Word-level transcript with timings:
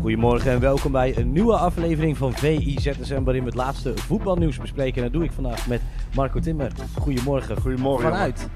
Goedemorgen 0.00 0.50
en 0.50 0.60
welkom 0.60 0.92
bij 0.92 1.16
een 1.16 1.32
nieuwe 1.32 1.56
aflevering 1.56 2.16
van 2.16 2.32
VIZSM 2.32 3.22
waarin 3.22 3.42
we 3.42 3.48
het 3.48 3.54
laatste 3.54 3.92
voetbalnieuws 3.96 4.58
bespreken. 4.58 4.96
En 4.96 5.02
dat 5.02 5.12
doe 5.12 5.24
ik 5.24 5.32
vandaag 5.32 5.66
met 5.66 5.80
Marco 6.14 6.40
Timmer. 6.40 6.72
Goedemorgen. 6.98 7.60
Goedemorgen, 7.60 8.10
Vanuit 8.10 8.48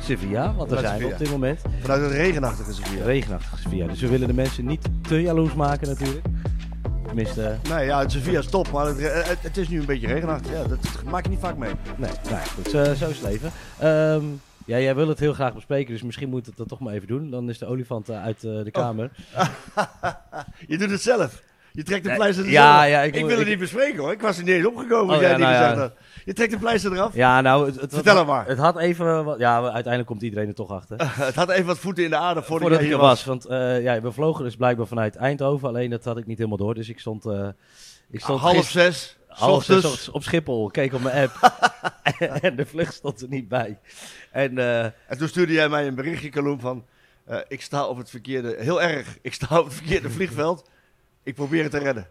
Sevilla, 0.00 0.54
want 0.54 0.70
daar 0.70 0.78
zijn 0.78 1.00
we 1.00 1.06
op 1.06 1.18
dit 1.18 1.30
moment. 1.30 1.60
Vanuit 1.80 2.02
het 2.02 2.12
regenachtige 2.12 2.72
Sevilla. 2.72 3.04
Regenachtig 3.04 3.58
Sevilla, 3.58 3.86
dus 3.86 4.00
we 4.00 4.08
willen 4.08 4.26
de 4.26 4.34
mensen 4.34 4.66
niet 4.66 4.88
te 5.00 5.22
jaloers 5.22 5.54
maken 5.54 5.88
natuurlijk. 5.88 6.26
Tenminste, 7.06 7.56
nee, 7.68 7.86
ja, 7.86 7.98
het 7.98 8.12
Sevilla 8.12 8.38
is 8.38 8.46
top, 8.46 8.70
maar 8.70 8.86
het, 8.86 9.00
het, 9.28 9.38
het 9.40 9.56
is 9.56 9.68
nu 9.68 9.80
een 9.80 9.86
beetje 9.86 10.06
regenachtig. 10.06 10.52
Ja, 10.52 10.58
dat, 10.58 10.82
dat 10.82 11.02
maak 11.04 11.24
je 11.24 11.30
niet 11.30 11.40
vaak 11.40 11.56
mee. 11.56 11.72
nee, 11.96 12.10
nou 12.22 12.34
ja, 12.34 12.42
goed, 12.54 12.70
zo, 12.70 12.84
zo 12.84 13.08
is 13.08 13.20
het 13.20 13.22
leven. 13.22 13.50
Ehm, 13.78 14.24
ja, 14.68 14.78
jij 14.78 14.94
wil 14.94 15.08
het 15.08 15.18
heel 15.18 15.32
graag 15.32 15.54
bespreken, 15.54 15.92
dus 15.92 16.02
misschien 16.02 16.28
moet 16.28 16.46
het 16.46 16.56
dat 16.56 16.68
toch 16.68 16.80
maar 16.80 16.94
even 16.94 17.08
doen. 17.08 17.30
Dan 17.30 17.48
is 17.48 17.58
de 17.58 17.66
olifant 17.66 18.08
eh, 18.08 18.22
uit 18.22 18.44
eh, 18.44 18.62
de 18.64 18.70
kamer. 18.70 19.10
Je 20.68 20.78
doet 20.78 20.90
het 20.90 21.02
zelf. 21.02 21.42
Je 21.72 21.82
trekt 21.82 22.04
de 22.04 22.14
pleister 22.14 22.44
er 22.44 22.50
ja, 22.50 22.82
ja, 22.84 23.02
ik 23.02 23.26
wil 23.26 23.38
het 23.38 23.46
niet 23.46 23.58
bespreken 23.58 23.98
hoor. 23.98 24.12
Ik 24.12 24.20
was 24.20 24.38
er 24.38 24.44
niet 24.44 24.54
eens 24.54 24.66
opgekomen 24.66 25.06
als 25.14 25.16
Oh, 25.16 25.20
jij 25.20 25.30
ja, 25.30 25.36
niet 25.36 25.46
nou 25.46 25.54
ja. 25.58 25.68
gezegd 25.68 25.80
had. 25.80 25.92
Je 26.24 26.32
trekt 26.32 26.50
de 26.52 26.58
pleister 26.58 26.92
eraf. 26.92 27.14
Ja, 27.14 27.40
nou, 27.40 27.66
het, 27.66 27.80
het, 27.80 27.94
Vertel 27.94 28.16
het, 28.16 28.26
hem 28.26 28.34
maar. 28.34 28.46
het 28.46 28.58
had 28.58 28.78
even, 28.78 29.24
wat- 29.24 29.38
ja, 29.38 29.62
uiteindelijk 29.62 30.06
komt 30.06 30.22
iedereen 30.22 30.48
er 30.48 30.54
toch 30.54 30.70
achter. 30.70 30.96
het 31.26 31.34
had 31.34 31.50
even 31.50 31.66
wat 31.66 31.78
voeten 31.78 32.04
in 32.04 32.10
de 32.10 32.16
aarde 32.16 32.42
voordat, 32.42 32.58
Voordat 32.60 32.78
jij 32.78 32.88
ik 32.88 32.92
er 32.94 32.98
hier 32.98 33.08
was. 33.08 33.24
Want 33.24 33.46
eh, 33.46 33.82
ja, 33.82 34.00
we 34.00 34.12
vlogen 34.12 34.44
dus 34.44 34.56
blijkbaar 34.56 34.86
vanuit 34.86 35.16
Eindhoven. 35.16 35.68
Alleen 35.68 35.90
dat 35.90 36.04
had 36.04 36.18
ik 36.18 36.26
niet 36.26 36.36
helemaal 36.38 36.58
door. 36.58 36.74
Dus 36.74 36.88
ik 36.88 36.98
stond, 37.00 37.24
ik 38.10 38.20
stond 38.20 38.40
Half 38.40 38.56
gister- 38.56 38.80
zes, 38.82 39.17
half 39.38 39.56
ochtends. 39.70 40.08
op, 40.08 40.22
Schiphol. 40.22 40.68
Keek 40.70 40.92
op 40.92 41.00
mijn 41.00 41.28
app. 41.28 41.52
en 42.42 42.56
de 42.56 42.66
vlucht 42.66 42.94
stond 42.94 43.20
er 43.22 43.28
niet 43.28 43.48
bij. 43.48 43.78
En 44.30 44.58
eh, 44.58 44.84
En 44.84 45.18
toen 45.18 45.28
stuurde 45.28 45.52
jij 45.52 45.68
mij 45.68 45.86
een 45.86 45.94
berichtje, 45.94 46.28
Kaloem, 46.28 46.60
van... 46.60 46.84
eh, 47.24 47.38
ik 47.48 47.62
sta 47.62 47.86
op 47.86 47.96
het 47.96 48.10
verkeerde... 48.10 48.56
Heel 48.58 48.82
erg. 48.82 49.18
Ik 49.22 49.34
sta 49.34 49.58
op 49.58 49.64
het 49.64 49.74
verkeerde 49.74 50.10
vliegveld. 50.10 50.70
Ik 51.22 51.34
probeer 51.34 51.62
het 51.62 51.72
te 51.72 51.78
redden. 51.78 52.06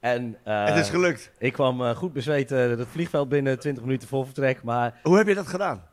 en 0.00 0.36
eh, 0.44 0.64
het 0.64 0.76
is 0.76 0.88
gelukt. 0.88 1.30
ik 1.38 1.52
kwam 1.52 1.94
goed 1.94 2.12
bezweet 2.12 2.50
het 2.50 2.86
vliegveld 2.90 3.28
binnen 3.28 3.58
20 3.58 3.84
minuten 3.84 4.08
voor 4.08 4.24
vertrek. 4.24 4.62
Maar 4.62 5.00
Hoe 5.02 5.16
heb 5.16 5.26
je 5.26 5.34
dat 5.34 5.46
gedaan? 5.46 5.90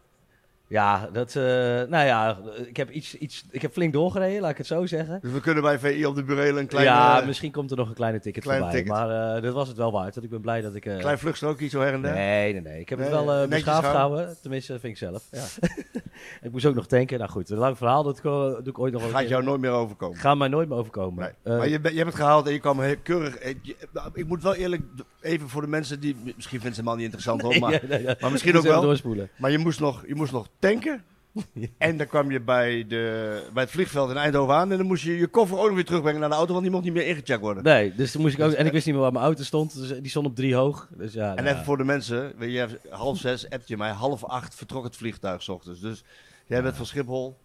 Ja, 0.69 1.09
dat, 1.13 1.35
eh, 1.35 1.43
nou 1.43 2.05
ja, 2.05 2.37
ik 2.67 2.77
heb, 2.77 2.89
iets, 2.89 3.15
iets, 3.15 3.43
ik 3.51 3.61
heb 3.61 3.71
flink 3.71 3.93
doorgereden, 3.93 4.41
laat 4.41 4.51
ik 4.51 4.57
het 4.57 4.67
zo 4.67 4.85
zeggen. 4.85 5.19
Dus 5.21 5.31
we 5.31 5.39
kunnen 5.41 5.63
bij 5.63 5.79
VI 5.79 6.05
op 6.05 6.15
de 6.15 6.23
burelen 6.23 6.57
een 6.57 6.67
klein, 6.67 6.85
ja, 6.85 7.23
misschien 7.25 7.51
komt 7.51 7.71
er 7.71 7.77
nog 7.77 7.87
een 7.89 7.93
kleine 7.95 8.19
ticket 8.19 8.43
kleine 8.43 8.63
voorbij. 8.63 8.81
ticket. 8.83 8.97
Maar 8.99 9.35
eh 9.35 9.41
dat 9.43 9.53
was 9.53 9.67
het 9.67 9.77
wel 9.77 9.91
waard. 9.91 10.13
Want 10.13 10.25
ik 10.25 10.31
ben 10.31 10.41
blij 10.41 10.61
dat 10.61 10.75
ik... 10.75 10.85
eh, 10.85 10.97
klein 10.97 11.17
vluchtstrookje 11.19 11.67
zo 11.67 11.79
her 11.81 11.93
en 11.93 12.01
der. 12.01 12.13
Nee, 12.13 12.51
nee, 12.53 12.61
nee. 12.61 12.79
Ik 12.79 12.89
heb 12.89 12.99
het 12.99 13.09
wel 13.09 13.47
beschaafd 13.47 13.65
houden. 13.85 13.91
gehouden. 13.91 14.37
Tenminste, 14.41 14.71
vind 14.79 14.83
ik 14.93 14.97
zelf. 14.97 15.23
Ja. 15.31 15.45
ik 16.47 16.51
moest 16.51 16.65
ook 16.65 16.75
nog 16.75 16.87
tanken. 16.87 17.17
Nou 17.19 17.29
goed, 17.31 17.49
een 17.49 17.57
lang 17.57 17.77
verhaal. 17.77 18.03
Dat 18.03 18.19
doe 18.23 18.59
ik 18.63 18.79
ooit 18.79 18.93
nog 18.93 19.09
Gaat 19.11 19.29
jou 19.29 19.43
nooit 19.43 19.61
meer 19.61 19.71
overkomen. 19.71 20.17
Gaat 20.17 20.37
mij 20.37 20.47
nooit 20.47 20.69
meer 20.69 20.77
overkomen. 20.77 21.33
Nee. 21.43 21.57
Maar 21.57 21.67
je, 21.67 21.79
je 21.81 21.87
hebt 21.97 22.05
het 22.05 22.15
gehaald 22.15 22.47
en 22.47 22.53
je 22.53 22.59
kwam 22.59 22.79
heel 22.81 22.95
keurig. 23.03 23.43
je- 23.61 23.75
Ik 24.13 24.27
moet 24.27 24.43
wel 24.43 24.55
eerlijk, 24.55 24.81
even 25.21 25.49
voor 25.49 25.61
de 25.61 25.67
mensen 25.67 25.99
die. 25.99 26.15
Misschien 26.35 26.59
vinden 26.61 26.61
ze 26.75 26.81
helemaal 26.81 26.95
niet 26.95 27.03
interessant 27.03 27.41
hoor. 27.41 27.59
Maar, 27.59 27.71
ja, 27.71 27.79
ja, 27.89 27.97
ja. 27.97 28.15
maar 28.19 28.31
misschien 28.31 28.57
ook 28.57 28.63
wel. 28.63 28.81
doorspoelen. 28.81 29.29
Maar 29.37 29.51
je 29.51 29.57
moest 29.57 29.79
nog, 29.79 30.03
je 30.07 30.15
moest 30.15 30.31
nog 30.31 30.47
tanken. 30.59 31.03
En 31.77 31.97
dan 31.97 32.07
kwam 32.07 32.31
je 32.31 32.39
bij, 32.39 32.85
de, 32.87 33.43
bij 33.53 33.63
het 33.63 33.71
vliegveld 33.71 34.09
in 34.09 34.17
Eindhoven 34.17 34.55
aan. 34.55 34.71
En 34.71 34.77
dan 34.77 34.85
moest 34.85 35.03
je 35.03 35.17
je 35.17 35.27
koffer 35.27 35.57
ook 35.57 35.65
nog 35.65 35.75
weer 35.75 35.85
terugbrengen 35.85 36.19
naar 36.19 36.29
de 36.29 36.35
auto, 36.35 36.51
want 36.51 36.63
die 36.63 36.71
mocht 36.71 36.83
niet 36.83 36.93
meer 36.93 37.07
ingecheckt 37.07 37.41
worden. 37.41 37.63
Nee, 37.63 37.95
dus 37.95 38.11
toen 38.11 38.21
moest 38.21 38.37
ik 38.37 38.43
ook... 38.43 38.51
En 38.51 38.65
ik 38.65 38.71
wist 38.71 38.85
niet 38.85 38.93
meer 38.93 39.03
waar 39.03 39.13
mijn 39.13 39.25
auto 39.25 39.43
stond. 39.43 39.75
Dus 39.75 39.99
die 39.99 40.09
stond 40.09 40.25
op 40.25 40.35
drie 40.35 40.55
hoog. 40.55 40.87
Dus 40.97 41.13
ja, 41.13 41.29
En 41.29 41.35
nou 41.35 41.47
even 41.47 41.57
ja. 41.57 41.63
voor 41.63 41.77
de 41.77 41.83
mensen, 41.83 42.33
je, 42.39 42.79
half 42.89 43.17
zes 43.17 43.49
appte 43.49 43.65
je 43.67 43.77
mij, 43.77 43.91
half 43.91 44.23
acht 44.23 44.55
vertrok 44.55 44.83
het 44.83 44.95
vliegtuig 44.95 45.41
's 45.43 45.49
ochtends. 45.49 45.79
Dus 45.79 46.03
jij 46.47 46.61
bent 46.61 46.75
van 46.75 46.85
Schiphol. 46.85 47.37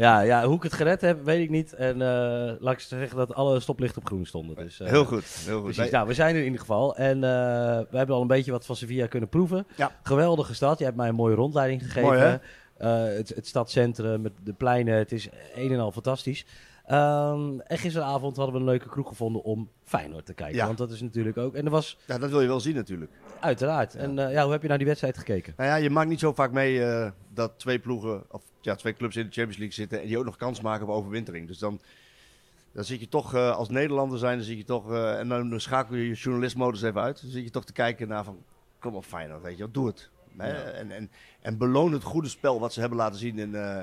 Ja, 0.00 0.20
ja, 0.20 0.44
hoe 0.44 0.56
ik 0.56 0.62
het 0.62 0.72
gered 0.72 1.00
heb, 1.00 1.24
weet 1.24 1.42
ik 1.42 1.50
niet. 1.50 1.72
En 1.72 2.02
eh, 2.02 2.52
laat 2.60 2.72
ik 2.72 2.80
zeggen 2.80 3.16
dat 3.16 3.34
alle 3.34 3.60
stoplichten 3.60 4.00
op 4.00 4.06
groen 4.06 4.26
stonden. 4.26 4.56
Dus, 4.56 4.80
eh, 4.80 4.88
Heel 4.88 5.04
goed, 5.04 5.24
heel 5.24 5.60
goed. 5.60 5.74
Precies, 5.74 5.92
nou, 5.92 6.06
we 6.06 6.14
zijn 6.14 6.34
er 6.34 6.38
in 6.38 6.44
ieder 6.44 6.60
geval. 6.60 6.96
En 6.96 7.14
eh, 7.14 7.30
we 7.90 7.96
hebben 7.96 8.16
al 8.16 8.20
een 8.20 8.26
beetje 8.26 8.50
wat 8.50 8.66
van 8.66 8.76
Sevilla 8.76 9.06
kunnen 9.06 9.28
proeven. 9.28 9.66
Ja. 9.76 9.92
Geweldige 10.02 10.54
stad. 10.54 10.78
Je 10.78 10.84
hebt 10.84 10.96
mij 10.96 11.08
een 11.08 11.14
mooie 11.14 11.34
rondleiding 11.34 11.82
gegeven. 11.82 12.02
Mooi, 12.02 12.18
hè? 12.18 12.36
Het, 12.88 13.28
het 13.28 13.46
stadscentrum, 13.46 14.20
met 14.20 14.32
de 14.42 14.52
pleinen, 14.52 14.98
het 14.98 15.12
is 15.12 15.28
een 15.54 15.72
en 15.72 15.80
al 15.80 15.92
fantastisch. 15.92 16.46
Ehm, 16.86 17.58
en 17.58 17.78
gisteravond 17.78 18.36
hadden 18.36 18.54
we 18.54 18.60
een 18.60 18.66
leuke 18.66 18.88
kroeg 18.88 19.08
gevonden 19.08 19.42
om 19.42 19.70
Feyenoord 19.84 20.26
te 20.26 20.34
kijken. 20.34 20.56
Ja. 20.56 20.66
Want 20.66 20.78
dat 20.78 20.90
is 20.90 21.00
natuurlijk 21.00 21.36
ook... 21.36 21.54
En 21.54 21.62
dat 21.62 21.72
was 21.72 21.98
ja, 22.06 22.18
dat 22.18 22.30
wil 22.30 22.40
je 22.40 22.46
wel 22.46 22.60
zien 22.60 22.74
natuurlijk. 22.74 23.12
uiteraard. 23.40 23.94
En 23.94 24.18
eh, 24.18 24.32
ja, 24.32 24.42
hoe 24.42 24.52
heb 24.52 24.62
je 24.62 24.68
naar 24.68 24.78
die 24.78 24.86
wedstrijd 24.86 25.18
gekeken? 25.18 25.54
Nou 25.56 25.68
ja, 25.68 25.76
je 25.76 25.90
maakt 25.90 26.08
niet 26.08 26.20
zo 26.20 26.32
vaak 26.32 26.52
mee 26.52 26.84
eh, 26.84 27.10
dat 27.34 27.52
twee 27.58 27.78
ploegen, 27.78 28.24
of 28.30 28.42
ja, 28.60 28.74
twee 28.74 28.94
clubs 28.94 29.16
in 29.16 29.26
de 29.26 29.32
Champions 29.32 29.58
League 29.58 29.76
zitten 29.76 30.00
en 30.00 30.06
die 30.06 30.18
ook 30.18 30.24
nog 30.24 30.36
kans 30.36 30.60
maken 30.60 30.86
op 30.86 30.92
overwintering. 30.92 31.46
Dus 31.46 31.58
dan, 31.58 31.80
dan 32.72 32.84
zit 32.84 33.00
je 33.00 33.08
toch, 33.08 33.34
eh, 33.34 33.56
als 33.56 33.68
Nederlander 33.68 34.18
zijn, 34.18 34.36
dan 34.36 34.46
zit 34.46 34.56
je 34.56 34.64
toch, 34.64 34.92
eh, 34.92 35.18
en 35.18 35.28
dan 35.28 35.60
schakel 35.60 35.96
je 35.96 36.06
je 36.06 36.14
journalistmodus 36.14 36.82
even 36.82 37.00
uit. 37.00 37.20
Dan 37.22 37.30
zit 37.30 37.44
je 37.44 37.50
toch 37.50 37.64
te 37.64 37.72
kijken 37.72 38.08
naar 38.08 38.24
van, 38.24 38.44
kom 38.78 38.94
op 38.94 39.04
Feyenoord, 39.04 39.42
weet 39.42 39.56
je 39.56 39.62
wel, 39.62 39.72
doe 39.72 39.86
het. 39.86 40.10
Hè? 40.40 40.52
En, 40.70 40.90
en, 40.90 41.10
en 41.40 41.58
beloon 41.58 41.92
het 41.92 42.02
goede 42.02 42.28
spel 42.28 42.60
wat 42.60 42.72
ze 42.72 42.80
hebben 42.80 42.98
laten 42.98 43.18
zien 43.18 43.38
in, 43.38 43.54
eh, 43.54 43.80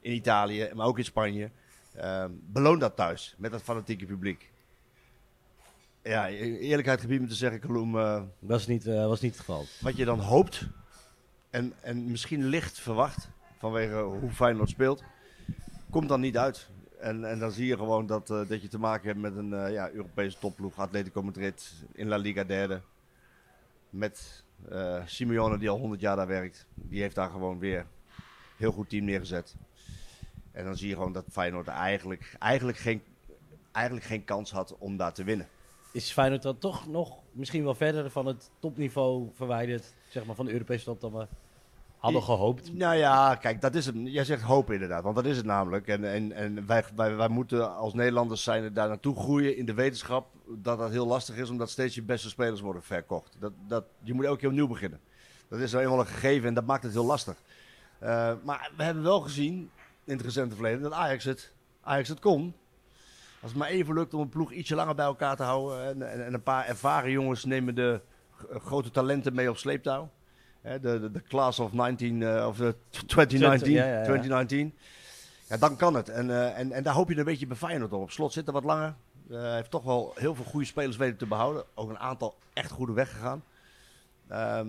in 0.00 0.12
Italië, 0.12 0.70
maar 0.74 0.86
ook 0.86 0.98
in 0.98 1.04
Spanje. 1.04 1.50
Ehm, 1.94 2.30
beloon 2.32 2.78
dat 2.78 2.96
thuis, 2.96 3.34
met 3.38 3.50
dat 3.50 3.62
fanatieke 3.62 4.06
publiek. 4.06 4.50
Ja, 6.02 6.28
e- 6.28 6.58
eerlijkheid 6.58 7.00
gebied 7.00 7.20
me 7.20 7.26
te 7.26 7.34
zeggen, 7.34 7.60
Kaloem, 7.60 7.98
eh, 7.98 8.22
Was 8.38 8.66
niet, 8.66 8.86
eh, 8.86 9.06
was 9.06 9.20
niet 9.20 9.30
het 9.30 9.40
geval. 9.40 9.64
wat 9.80 9.96
je 9.96 10.04
dan 10.04 10.20
hoopt 10.20 10.68
en, 11.50 11.72
en 11.80 12.10
misschien 12.10 12.44
licht 12.44 12.78
verwacht 12.78 13.28
vanwege 13.58 13.96
hoe 13.96 14.30
Feyenoord 14.30 14.68
speelt, 14.68 15.02
komt 15.90 16.08
dan 16.08 16.20
niet 16.20 16.36
uit. 16.38 16.68
En, 16.98 17.24
en 17.24 17.38
dan 17.38 17.50
zie 17.50 17.66
je 17.66 17.76
gewoon 17.76 18.06
dat, 18.06 18.26
dat 18.26 18.62
je 18.62 18.68
te 18.68 18.78
maken 18.78 19.06
hebt 19.06 19.20
met 19.20 19.36
een 19.36 19.72
ja, 19.72 19.90
Europese 19.90 20.38
topploeg, 20.38 20.78
Atletico 20.78 21.22
Madrid 21.22 21.72
in 21.92 22.08
La 22.08 22.16
Liga 22.16 22.44
derde. 22.44 22.80
Met 23.90 24.44
eh 24.68 25.02
Simeone 25.06 25.58
die 25.58 25.68
al 25.68 25.78
100 25.78 26.00
jaar 26.00 26.16
daar 26.16 26.26
werkt. 26.26 26.66
Die 26.74 27.00
heeft 27.00 27.14
daar 27.14 27.30
gewoon 27.30 27.58
weer 27.58 27.78
een 27.78 27.86
heel 28.56 28.72
goed 28.72 28.88
team 28.88 29.04
neergezet. 29.04 29.56
En 30.52 30.64
dan 30.64 30.76
zie 30.76 30.88
je 30.88 30.94
gewoon 30.94 31.12
dat 31.12 31.24
Feyenoord 31.30 31.68
eigenlijk, 31.68 32.36
eigenlijk, 32.38 32.78
geen, 32.78 33.02
eigenlijk 33.72 34.06
geen 34.06 34.24
kans 34.24 34.50
had 34.50 34.76
om 34.78 34.96
daar 34.96 35.12
te 35.12 35.24
winnen. 35.24 35.48
Is 35.92 36.12
Feyenoord 36.12 36.42
dan 36.42 36.58
toch 36.58 36.88
nog 36.88 37.18
misschien 37.32 37.64
wel 37.64 37.74
verder 37.74 38.10
van 38.10 38.26
het 38.26 38.50
topniveau 38.58 39.28
verwijderd, 39.34 39.94
zeg 40.08 40.24
maar, 40.24 40.34
van 40.34 40.44
de 40.44 40.52
Europese 40.52 40.84
top 40.84 41.00
dan 41.00 41.28
hadden 42.00 42.22
gehoopt? 42.22 42.72
Nou 42.72 42.96
ja, 42.96 43.34
kijk, 43.34 43.60
dat 43.60 43.74
is 43.74 43.86
het. 43.86 43.94
Jij 44.04 44.24
zegt 44.24 44.42
hoop 44.42 44.70
inderdaad, 44.70 45.02
want 45.02 45.14
dat 45.14 45.26
is 45.26 45.36
het 45.36 45.46
namelijk. 45.46 45.86
En, 45.86 46.04
en, 46.04 46.32
en 46.32 46.66
wij, 46.66 46.84
wij, 46.94 47.28
moeten 47.28 47.76
als 47.76 47.94
Nederlanders 47.94 48.42
zijn 48.42 48.72
daar 48.72 48.88
naartoe 48.88 49.16
groeien 49.16 49.56
in 49.56 49.66
de 49.66 49.74
wetenschap 49.74 50.26
dat 50.48 50.78
dat 50.78 50.90
heel 50.90 51.06
lastig 51.06 51.36
is, 51.36 51.50
omdat 51.50 51.70
steeds 51.70 51.94
je 51.94 52.02
beste 52.02 52.28
spelers 52.28 52.60
worden 52.60 52.82
verkocht. 52.82 53.36
Dat, 53.38 53.52
dat, 53.66 53.84
je 54.02 54.14
moet 54.14 54.24
elke 54.24 54.38
keer 54.38 54.48
opnieuw 54.48 54.66
beginnen. 54.66 55.00
Dat 55.48 55.58
is 55.58 55.72
nou 55.72 55.84
eenmaal 55.84 56.00
een 56.00 56.06
gegeven 56.06 56.48
en 56.48 56.54
dat 56.54 56.66
maakt 56.66 56.82
het 56.82 56.92
heel 56.92 57.04
lastig. 57.04 57.42
Eh, 57.98 58.32
maar 58.44 58.70
we 58.76 58.82
hebben 58.82 59.02
wel 59.02 59.20
gezien 59.20 59.70
in 60.04 60.16
het 60.16 60.22
recente 60.22 60.54
verleden 60.54 60.82
dat 60.82 60.92
Ajax 60.92 61.24
het, 61.24 61.52
Ajax 61.80 62.08
het 62.08 62.20
kon. 62.20 62.54
Als 63.42 63.50
het 63.50 63.60
maar 63.60 63.68
even 63.68 63.94
lukt 63.94 64.14
om 64.14 64.20
een 64.20 64.28
ploeg 64.28 64.52
ietsje 64.52 64.74
langer 64.74 64.94
bij 64.94 65.04
elkaar 65.04 65.36
te 65.36 65.42
houden. 65.42 65.84
En, 65.84 66.10
en, 66.10 66.26
en 66.26 66.34
een 66.34 66.42
paar 66.42 66.66
ervaren 66.66 67.10
jongens 67.10 67.44
nemen 67.44 67.74
de 67.74 68.00
grote 68.50 68.90
talenten 68.90 69.34
mee 69.34 69.50
op 69.50 69.56
sleeptouw. 69.56 70.10
De, 70.62 70.80
de, 70.80 71.10
de 71.10 71.22
class 71.22 71.58
of 71.58 71.72
19, 71.72 72.22
eh, 72.22 72.46
of 72.46 72.56
de 72.56 72.74
2019. 73.06 73.72
Ja, 73.72 73.84
ja, 73.84 73.98
ja. 73.98 74.02
2019. 74.04 74.74
Ja, 75.48 75.56
dan 75.56 75.76
kan 75.76 75.94
het. 75.94 76.08
En, 76.08 76.30
eh, 76.30 76.58
en, 76.58 76.72
en 76.72 76.82
daar 76.82 76.94
hoop 76.94 77.08
je 77.08 77.16
een 77.18 77.24
beetje 77.24 77.46
bij 77.46 77.56
Feyenoord 77.56 77.92
op. 77.92 78.02
Op 78.02 78.10
slot 78.10 78.32
zit 78.32 78.46
er 78.46 78.52
wat 78.52 78.64
langer. 78.64 78.94
Eh, 79.30 79.40
Hij 79.40 79.54
heeft 79.54 79.70
toch 79.70 79.84
wel 79.84 80.12
heel 80.16 80.34
veel 80.34 80.44
goede 80.44 80.66
spelers 80.66 80.96
weten 80.96 81.16
te 81.16 81.26
behouden. 81.26 81.64
Ook 81.74 81.90
een 81.90 81.98
aantal 81.98 82.36
echt 82.52 82.70
goede 82.70 82.92
weggegaan. 82.92 83.44
Ehm, 84.28 84.68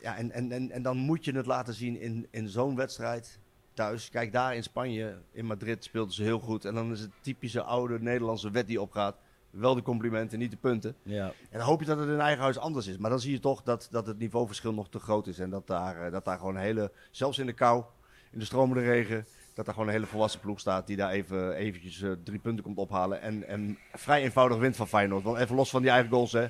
ja, 0.00 0.16
en, 0.16 0.30
en, 0.30 0.52
en, 0.52 0.70
en 0.70 0.82
dan 0.82 0.96
moet 0.96 1.24
je 1.24 1.32
het 1.32 1.46
laten 1.46 1.74
zien 1.74 2.00
in, 2.00 2.26
in 2.30 2.48
zo'n 2.48 2.76
wedstrijd 2.76 3.38
thuis. 3.74 4.10
Kijk, 4.10 4.32
daar 4.32 4.54
in 4.54 4.62
Spanje, 4.62 5.16
in 5.32 5.46
Madrid, 5.46 5.84
speelden 5.84 6.14
ze 6.14 6.22
heel 6.22 6.38
goed. 6.38 6.64
En 6.64 6.74
dan 6.74 6.92
is 6.92 7.00
het 7.00 7.10
typische 7.20 7.62
oude 7.62 8.00
Nederlandse 8.00 8.50
wet 8.50 8.66
die 8.66 8.80
opgaat. 8.80 9.16
Wel 9.52 9.74
de 9.74 9.82
complimenten, 9.82 10.38
niet 10.38 10.50
de 10.50 10.56
punten. 10.56 10.94
Ja. 11.02 11.24
En 11.50 11.58
dan 11.58 11.66
hoop 11.66 11.80
je 11.80 11.86
dat 11.86 11.98
het 11.98 12.08
in 12.08 12.20
eigen 12.20 12.42
huis 12.42 12.58
anders 12.58 12.86
is. 12.86 12.96
Maar 12.96 13.10
dan 13.10 13.20
zie 13.20 13.32
je 13.32 13.40
toch 13.40 13.62
dat, 13.62 13.88
dat 13.90 14.06
het 14.06 14.18
niveauverschil 14.18 14.72
nog 14.72 14.88
te 14.88 14.98
groot 14.98 15.26
is. 15.26 15.38
En 15.38 15.50
dat 15.50 15.66
daar, 15.66 16.06
eh, 16.06 16.12
dat 16.12 16.24
daar 16.24 16.38
gewoon 16.38 16.56
hele, 16.56 16.90
zelfs 17.10 17.38
in 17.38 17.46
de 17.46 17.52
kou, 17.52 17.82
in 18.30 18.38
de 18.38 18.44
stromende 18.44 18.82
regen, 18.82 19.26
Dat 19.54 19.66
er 19.66 19.72
gewoon 19.72 19.88
een 19.88 19.94
hele 19.94 20.06
volwassen 20.06 20.40
ploeg 20.40 20.60
staat 20.60 20.86
die 20.86 20.96
daar 20.96 21.10
even 21.10 21.52
eventjes 21.54 22.02
eh, 22.02 22.10
drie 22.24 22.38
punten 22.38 22.64
komt 22.64 22.76
ophalen. 22.78 23.20
En, 23.20 23.46
en 23.48 23.78
vrij 23.92 24.22
eenvoudig 24.22 24.58
wint 24.58 24.76
van 24.76 24.88
Feyenoord. 24.88 25.22
Want 25.24 25.38
even 25.38 25.56
los 25.56 25.70
van 25.70 25.82
die 25.82 25.90
eigen 25.90 26.10
goals, 26.10 26.32
hè. 26.32 26.46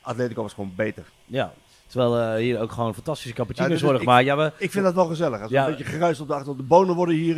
Atletico 0.00 0.42
was 0.42 0.52
gewoon 0.52 0.72
beter. 0.76 1.04
Ja. 1.24 1.52
Terwijl 1.86 2.18
eh, 2.18 2.36
hier 2.40 2.60
ook 2.60 2.72
gewoon 2.72 2.94
fantastische 2.94 3.34
cappuccino's 3.34 3.68
Ja, 3.70 3.74
dus 3.76 3.84
worden 3.84 4.02
gemaakt. 4.02 4.24
Ja 4.24 4.36
we, 4.36 4.52
Ik 4.58 4.70
vind 4.70 4.84
dat 4.84 4.94
wel 4.94 5.06
gezellig. 5.06 5.40
Als 5.40 5.50
Ja. 5.50 5.64
een 5.64 5.70
beetje 5.76 5.84
geruis 5.92 6.20
op 6.20 6.28
de 6.28 6.34
achter. 6.34 6.56
De 6.56 6.62
bonen 6.62 6.94
worden 6.94 7.14
hier... 7.14 7.36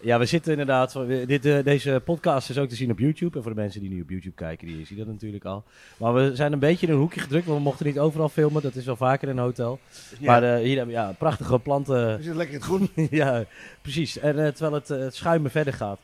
ja, 0.00 0.18
we 0.18 0.24
zitten 0.24 0.50
inderdaad. 0.50 0.98
Dit, 1.26 1.44
eh, 1.44 1.64
deze 1.64 2.02
podcast 2.04 2.50
is 2.50 2.58
ook 2.58 2.68
te 2.68 2.74
zien 2.74 2.90
op 2.90 2.98
YouTube. 2.98 3.36
En 3.36 3.42
voor 3.42 3.54
de 3.54 3.60
mensen 3.60 3.80
die 3.80 3.90
nu 3.90 4.00
op 4.00 4.10
YouTube 4.10 4.34
kijken, 4.34 4.66
die 4.66 4.86
zien 4.86 4.98
dat 4.98 5.06
natuurlijk 5.06 5.44
al. 5.44 5.64
Maar 5.96 6.14
we 6.14 6.30
zijn 6.34 6.52
een 6.52 6.58
beetje 6.58 6.86
in 6.86 6.92
een 6.92 6.98
hoekje 6.98 7.20
gedrukt. 7.20 7.46
Want 7.46 7.58
we 7.58 7.64
mochten 7.64 7.86
niet 7.86 7.98
overal 7.98 8.28
filmen. 8.28 8.62
Dat 8.62 8.74
is 8.74 8.84
wel 8.84 8.96
vaker 8.96 9.28
in 9.28 9.36
een 9.36 9.42
hotel. 9.42 9.78
ja, 10.18 10.30
Maar 10.30 10.42
eh, 10.42 10.62
hier 10.62 10.76
hebben 10.76 10.94
we 10.94 11.00
ja, 11.00 11.14
prachtige 11.18 11.58
planten. 11.58 12.06
we 12.06 12.22
zitten 12.22 12.36
lekker 12.36 12.54
in 12.54 12.60
het 12.60 12.68
groen. 12.68 13.08
ja, 13.20 13.44
precies. 13.82 14.18
En 14.18 14.44
eh, 14.44 14.52
terwijl 14.52 14.74
het, 14.74 14.88
het 14.88 15.14
schuimen 15.14 15.50
verder 15.50 15.72
gaat. 15.72 15.98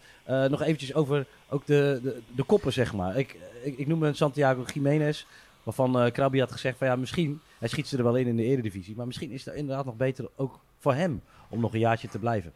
Nog 0.50 0.62
eventjes 0.62 0.94
over 0.94 1.26
ook 1.48 1.66
de, 1.66 2.00
de, 2.02 2.20
de 2.36 2.42
koppen, 2.42 2.72
zeg 2.72 2.92
maar. 2.92 3.18
Ik, 3.18 3.36
ik, 3.62 3.78
ik 3.78 3.86
noem 3.86 4.02
een 4.02 4.14
Santiago 4.14 4.64
Jiménez. 4.74 5.26
Waarvan 5.62 6.00
eh 6.00 6.12
Krabi 6.12 6.40
had 6.40 6.52
gezegd 6.52 6.78
van 6.78 6.86
ja, 6.86 6.96
misschien... 6.96 7.40
Hij 7.58 7.68
schiet 7.68 7.88
ze 7.88 7.96
er 7.96 8.04
wel 8.04 8.16
in 8.16 8.26
in 8.26 8.36
de 8.36 8.44
eredivisie. 8.44 8.96
Maar 8.96 9.06
misschien 9.06 9.30
is 9.30 9.44
het 9.44 9.54
inderdaad 9.54 9.84
nog 9.84 9.96
beter 9.96 10.28
ook 10.36 10.58
voor 10.78 10.94
hem. 10.94 11.22
Om 11.48 11.60
nog 11.60 11.72
een 11.72 11.80
jaartje 11.80 12.08
te 12.08 12.18
blijven. 12.18 12.52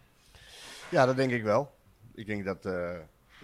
Ja, 0.90 1.06
dat 1.06 1.16
denk 1.16 1.30
ik 1.30 1.42
wel. 1.42 1.70
Ik 2.14 2.26
denk 2.26 2.44
dat, 2.44 2.64
eh, 2.64 2.98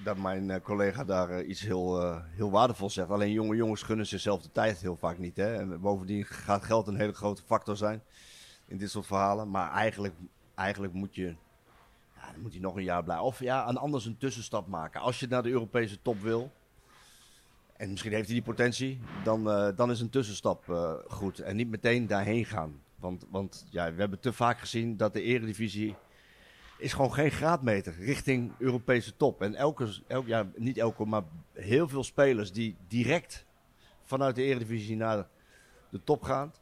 dat 0.05 0.17
mijn 0.17 0.51
eh, 0.51 0.61
collega 0.61 1.05
daar 1.05 1.31
eh, 1.31 1.49
iets 1.49 1.61
heel, 1.61 2.21
heel 2.21 2.51
waardevols 2.51 2.95
zegt. 2.95 3.11
Alleen 3.11 3.33
jonge 3.33 3.57
jongens 3.57 3.83
gunnen 3.83 4.07
zichzelf 4.07 4.43
de 4.43 4.53
tijd 4.53 4.81
heel 4.81 4.97
vaak 4.97 5.19
niet. 5.19 5.37
Hè? 5.37 5.55
En 5.55 5.81
bovendien 5.81 6.25
gaat 6.25 6.65
geld 6.65 6.87
een 6.87 6.97
hele 6.97 7.13
grote 7.13 7.43
factor 7.43 7.77
zijn 7.77 8.03
in 8.67 8.77
dit 8.77 8.91
soort 8.91 9.07
verhalen. 9.07 9.51
Maar 9.51 9.73
eigenlijk, 9.73 10.15
eigenlijk 10.55 10.93
moet 10.93 11.15
je 11.15 11.35
ja, 12.15 12.33
dan 12.33 12.41
moet 12.41 12.53
hij 12.53 12.61
nog 12.61 12.77
een 12.77 12.83
jaar 12.83 13.05
blijven. 13.05 13.27
Of 13.27 13.41
ja, 13.41 13.63
anders 13.63 14.07
een 14.07 14.19
tussenstap 14.19 14.67
maken. 14.67 15.01
Als 15.01 15.21
je 15.21 15.27
naar 15.27 15.43
de 15.43 15.51
Europese 15.51 16.03
top 16.03 16.21
wil, 16.21 16.51
en 17.77 17.91
misschien 17.91 18.13
heeft 18.13 18.27
hij 18.27 18.35
die 18.35 18.45
potentie, 18.45 19.01
dan, 19.25 19.45
dan 19.77 19.91
is 19.91 20.01
een 20.01 20.11
tussenstap 20.11 20.65
goed. 21.09 21.39
En 21.39 21.57
niet 21.57 21.71
meteen 21.71 22.07
daarheen 22.07 22.45
gaan. 22.45 22.81
Want, 22.99 23.27
want 23.31 23.67
ja, 23.71 23.93
we 23.93 24.01
hebben 24.01 24.21
te 24.21 24.33
vaak 24.33 24.59
gezien 24.59 24.97
dat 24.97 25.13
de 25.13 25.23
eredivisie 25.23 25.97
is 26.83 26.93
gewoon 26.93 27.13
geen 27.15 27.31
graadmeter 27.31 27.95
richting 27.99 28.53
Europese 28.59 29.17
top. 29.17 29.43
En 29.43 29.55
elke, 29.55 29.89
elk, 30.07 30.27
ja, 30.27 30.47
niet 30.57 30.79
elke, 30.79 31.05
maar 31.05 31.23
heel 31.53 31.89
veel 31.89 32.05
spelers 32.05 32.53
die 32.53 32.77
direct 32.89 33.47
vanuit 34.03 34.35
de 34.35 34.43
eredivisie 34.43 34.97
naar 34.97 35.27
de 35.91 36.01
top 36.05 36.23
gaan. 36.23 36.53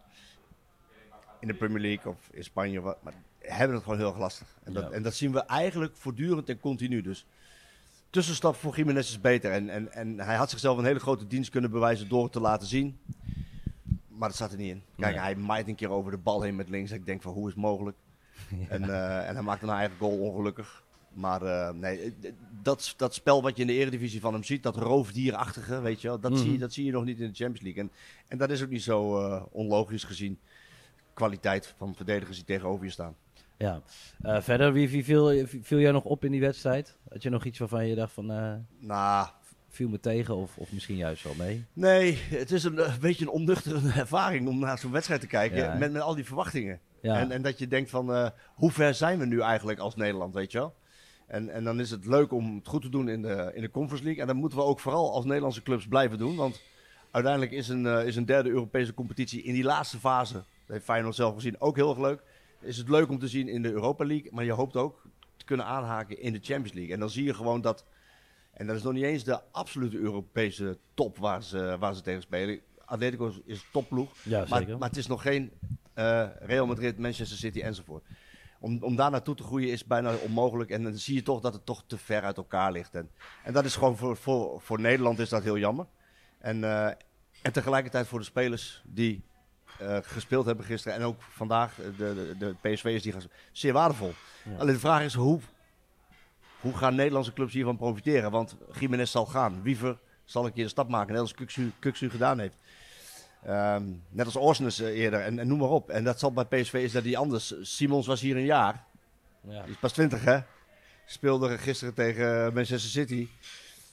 In 1.41 1.49
de 1.49 1.55
Premier 1.55 1.81
League 1.81 2.13
of 2.13 2.29
in 2.33 2.45
Spanje, 2.45 2.81
wat- 2.81 3.03
maar 3.03 3.15
hebben 3.39 3.75
het 3.75 3.83
gewoon 3.85 3.99
heel 3.99 4.09
erg 4.09 4.19
lastig. 4.19 4.59
En 4.63 4.73
dat, 4.73 4.83
Ja. 4.83 4.91
en 4.91 5.03
dat 5.03 5.15
zien 5.15 5.33
we 5.33 5.41
eigenlijk 5.45 5.97
voortdurend 5.97 6.49
en 6.49 6.61
continu. 6.61 7.03
Dus 7.03 7.27
tussenstap 8.11 8.55
voor 8.57 8.77
Jiménez 8.77 9.09
is 9.09 9.21
beter. 9.21 9.53
En, 9.53 9.69
en, 9.69 9.93
en 9.93 10.21
hij 10.21 10.37
had 10.37 10.51
zichzelf 10.51 10.79
een 10.79 10.85
hele 10.85 10.99
grote 11.01 11.27
dienst 11.27 11.51
kunnen 11.51 11.71
bewijzen 11.71 12.09
door 12.09 12.31
te 12.31 12.41
laten 12.41 12.67
zien. 12.69 12.99
Maar 14.09 14.29
dat 14.29 14.39
zat 14.39 14.53
er 14.53 14.59
niet 14.59 14.71
in. 14.71 14.83
Kijk, 14.97 15.15
Nee. 15.15 15.23
hij 15.23 15.35
maait 15.37 15.69
een 15.69 15.75
keer 15.75 15.91
over 15.91 16.11
de 16.11 16.19
bal 16.19 16.43
heen 16.43 16.57
met 16.57 16.69
links. 16.69 16.91
Ik 16.91 17.07
denk 17.07 17.23
van, 17.23 17.33
hoe 17.33 17.47
is 17.49 17.53
het 17.55 17.63
mogelijk? 17.63 17.97
En, 18.69 18.83
eh, 18.83 19.29
en 19.29 19.35
hij 19.35 19.43
maakte 19.43 19.65
een 19.67 19.73
eigen 19.73 19.97
goal 19.99 20.19
ongelukkig. 20.19 20.83
Maar 21.13 21.43
eh, 21.43 21.71
nee, 21.75 22.15
dat, 22.63 22.95
dat 22.97 23.15
spel 23.15 23.43
wat 23.43 23.57
je 23.57 23.63
in 23.63 23.69
de 23.69 23.75
eredivisie 23.75 24.21
van 24.21 24.33
hem 24.33 24.43
ziet, 24.45 24.63
dat 24.63 24.77
roofdierachtige, 24.77 25.81
weet 25.81 26.01
je 26.01 26.09
wel, 26.09 26.21
dat, 26.21 26.31
Mhm. 26.31 26.41
zie, 26.41 26.53
je, 26.53 26.59
dat 26.59 26.73
zie 26.73 26.85
je 26.85 26.93
nog 26.93 27.05
niet 27.05 27.21
in 27.21 27.29
de 27.29 27.35
Champions 27.35 27.61
League. 27.61 27.83
En, 27.83 27.91
en 28.29 28.39
dat 28.39 28.51
is 28.51 28.63
ook 28.63 28.71
niet 28.71 28.83
zo 28.83 29.19
eh, 29.27 29.43
onlogisch 29.51 30.05
gezien 30.05 30.39
kwaliteit 31.15 31.75
van 31.77 31.95
verdedigers 31.95 32.37
die 32.37 32.47
tegenover 32.47 32.85
je 32.85 32.91
staan. 32.91 33.15
Ja. 33.57 33.83
Verder, 34.23 34.73
wie, 34.73 34.89
wie 34.89 35.05
viel, 35.05 35.47
viel 35.63 35.79
jij 35.79 35.93
nog 35.93 36.05
op 36.05 36.25
in 36.25 36.31
die 36.31 36.41
wedstrijd? 36.41 36.97
Had 37.09 37.23
je 37.23 37.31
nog 37.31 37.45
iets 37.45 37.59
waarvan 37.59 37.87
je 37.87 37.95
dacht 37.95 38.13
van... 38.13 38.27
Nou, 38.79 39.29
viel 39.69 39.89
me 39.89 40.01
tegen 40.01 40.37
of, 40.37 40.57
of 40.57 40.73
misschien 40.73 40.97
juist 40.97 41.23
wel 41.25 41.35
mee? 41.39 41.65
nee, 41.73 42.19
het 42.29 42.51
is 42.51 42.65
een, 42.65 42.81
beetje 43.01 43.25
een 43.25 43.31
onnuchterende 43.31 43.93
ervaring 44.01 44.49
om 44.49 44.59
naar 44.59 44.79
zo'n 44.79 44.91
wedstrijd 44.93 45.21
te 45.21 45.27
kijken 45.27 45.59
Ja. 45.59 45.75
met, 45.75 45.93
met 45.93 46.03
al 46.03 46.15
die 46.15 46.25
verwachtingen. 46.25 46.81
Ja. 47.01 47.19
En, 47.19 47.31
en 47.31 47.43
dat 47.43 47.59
je 47.59 47.69
denkt 47.69 47.91
van, 47.91 48.15
eh, 48.15 48.29
hoe 48.55 48.71
ver 48.71 48.95
zijn 48.95 49.19
we 49.19 49.27
nu 49.27 49.41
eigenlijk 49.41 49.79
als 49.79 49.97
Nederland, 49.97 50.35
weet 50.35 50.53
je 50.53 50.59
wel? 50.59 50.75
En, 51.27 51.49
en 51.53 51.65
dan 51.65 51.81
is 51.81 51.91
het 51.91 52.07
leuk 52.07 52.33
om 52.33 52.55
het 52.57 52.69
goed 52.69 52.83
te 52.83 52.89
doen 52.89 53.09
in 53.09 53.23
de, 53.23 53.51
in 53.55 53.63
de 53.63 53.71
Conference 53.71 54.05
League. 54.05 54.23
En 54.23 54.29
dat 54.29 54.37
moeten 54.37 54.59
we 54.59 54.65
ook 54.65 54.81
vooral 54.81 55.13
als 55.13 55.25
Nederlandse 55.25 55.63
clubs 55.63 55.87
blijven 55.89 56.19
doen. 56.19 56.37
Want 56.37 56.61
uiteindelijk 57.11 57.53
is 57.53 57.69
een, 57.69 57.87
eh, 57.87 58.07
is 58.07 58.17
een 58.17 58.25
derde 58.25 58.49
Europese 58.49 58.95
competitie 58.95 59.43
in 59.43 59.53
die 59.55 59.65
laatste 59.65 59.99
fase, 59.99 60.33
dat 60.35 60.45
heeft 60.67 60.85
Feyenoord 60.85 61.15
zelf 61.15 61.35
gezien, 61.35 61.61
ook 61.61 61.77
heel 61.77 61.89
erg 61.91 61.99
leuk. 61.99 62.23
Is 62.61 62.77
het 62.77 62.89
leuk 62.89 63.09
om 63.09 63.19
te 63.19 63.29
zien 63.29 63.49
in 63.49 63.63
de 63.63 63.73
Europa 63.73 64.05
League, 64.05 64.33
maar 64.33 64.45
je 64.45 64.53
hoopt 64.53 64.77
ook 64.77 65.03
te 65.37 65.45
kunnen 65.45 65.67
aanhaken 65.67 66.21
in 66.21 66.33
de 66.33 66.41
Champions 66.43 66.73
League. 66.73 66.93
En 66.93 67.01
dan 67.01 67.11
zie 67.11 67.25
je 67.25 67.35
gewoon 67.35 67.61
dat, 67.61 67.85
en 68.53 68.67
dat 68.67 68.77
is 68.77 68.83
nog 68.83 68.93
niet 68.93 69.05
eens 69.05 69.25
de 69.25 69.41
absolute 69.51 69.97
Europese 69.99 70.79
top 70.95 71.19
waar 71.19 71.43
ze, 71.43 71.77
waar 71.79 71.95
ze 71.95 72.01
tegen 72.03 72.23
spelen. 72.23 72.61
Atletico 72.85 73.33
is 73.45 73.67
topploeg. 73.73 74.13
Ja, 74.23 74.45
Maar, 74.49 74.59
zeker. 74.59 74.79
maar 74.79 74.89
het 74.89 74.99
is 74.99 75.07
nog 75.07 75.23
geen 75.23 75.51
eh, 76.01 76.29
Real 76.41 76.67
Madrid, 76.67 76.99
Manchester 76.99 77.39
City 77.39 77.61
enzovoort. 77.61 78.05
Om, 78.61 78.83
om 78.83 78.97
daar 78.97 79.11
naartoe 79.11 79.35
te 79.35 79.43
groeien 79.43 79.71
is 79.71 79.85
bijna 79.85 80.15
onmogelijk. 80.15 80.71
En 80.71 80.83
dan 80.83 80.97
zie 80.97 81.15
je 81.15 81.23
toch 81.23 81.41
dat 81.41 81.53
het 81.53 81.67
toch 81.67 81.85
te 81.87 81.99
ver 81.99 82.23
uit 82.23 82.37
elkaar 82.37 82.73
ligt. 82.73 82.95
En, 82.95 83.11
en 83.45 83.53
dat 83.53 83.65
is 83.65 83.75
gewoon 83.77 83.97
voor, 83.97 84.17
voor, 84.17 84.61
voor 84.61 84.81
Nederland 84.81 85.19
is 85.19 85.29
dat 85.29 85.43
heel 85.43 85.59
jammer. 85.59 85.87
En, 86.39 86.65
eh, 86.65 86.87
en 87.43 87.53
tegelijkertijd 87.53 88.07
voor 88.07 88.19
de 88.19 88.25
spelers 88.25 88.83
die 88.87 89.23
eh, 89.79 89.99
gespeeld 90.03 90.47
hebben 90.47 90.65
gisteren 90.65 90.99
en 90.99 91.05
ook 91.05 91.23
vandaag, 91.23 91.75
de, 91.75 91.93
de, 91.97 92.35
de 92.39 92.55
PSV'ers 92.61 93.03
die 93.03 93.13
gaan 93.13 93.23
zeer 93.53 93.73
waardevol. 93.73 94.13
Ja. 94.45 94.57
Alleen 94.57 94.75
de 94.75 94.81
vraag 94.81 95.03
is 95.03 95.15
hoe, 95.15 95.41
hoe 96.61 96.77
gaan 96.77 96.95
Nederlandse 96.95 97.33
clubs 97.33 97.53
hiervan 97.53 97.77
profiteren? 97.77 98.31
Want 98.31 98.57
Jiménez 98.79 99.11
zal 99.11 99.27
gaan. 99.27 99.63
Wiever 99.63 99.99
zal 100.25 100.47
een 100.47 100.53
keer 100.53 100.65
de 100.65 100.71
stap 100.71 100.89
maken, 100.89 101.13
net 101.13 101.21
als 101.21 101.35
Kuksu, 101.35 101.73
Kuksu 101.79 102.11
gedaan 102.11 102.39
heeft. 102.39 102.57
Ehm, 103.45 103.83
net 104.09 104.27
als 104.27 104.37
Orsnes 104.37 104.81
eh, 104.81 104.89
eerder 104.99 105.21
en, 105.21 105.39
en 105.39 105.49
noem 105.49 105.59
maar 105.59 105.69
op. 105.69 105.89
En 105.91 106.05
dat 106.05 106.19
zal 106.19 106.33
bij 106.33 106.45
PSV 106.45 106.75
is 106.75 106.93
dat 106.93 107.03
die 107.03 107.19
anders. 107.19 107.55
Simons 107.61 108.07
was 108.07 108.21
hier 108.21 108.37
een 108.37 108.45
jaar. 108.45 108.85
Ja. 109.49 109.63
Die 109.63 109.71
is 109.71 109.79
pas 109.81 109.93
20 109.93 110.25
hè. 110.25 110.39
Speelde 111.07 111.59
gisteren 111.59 111.95
tegen 111.95 112.55
Manchester 112.55 112.91
City 112.91 113.29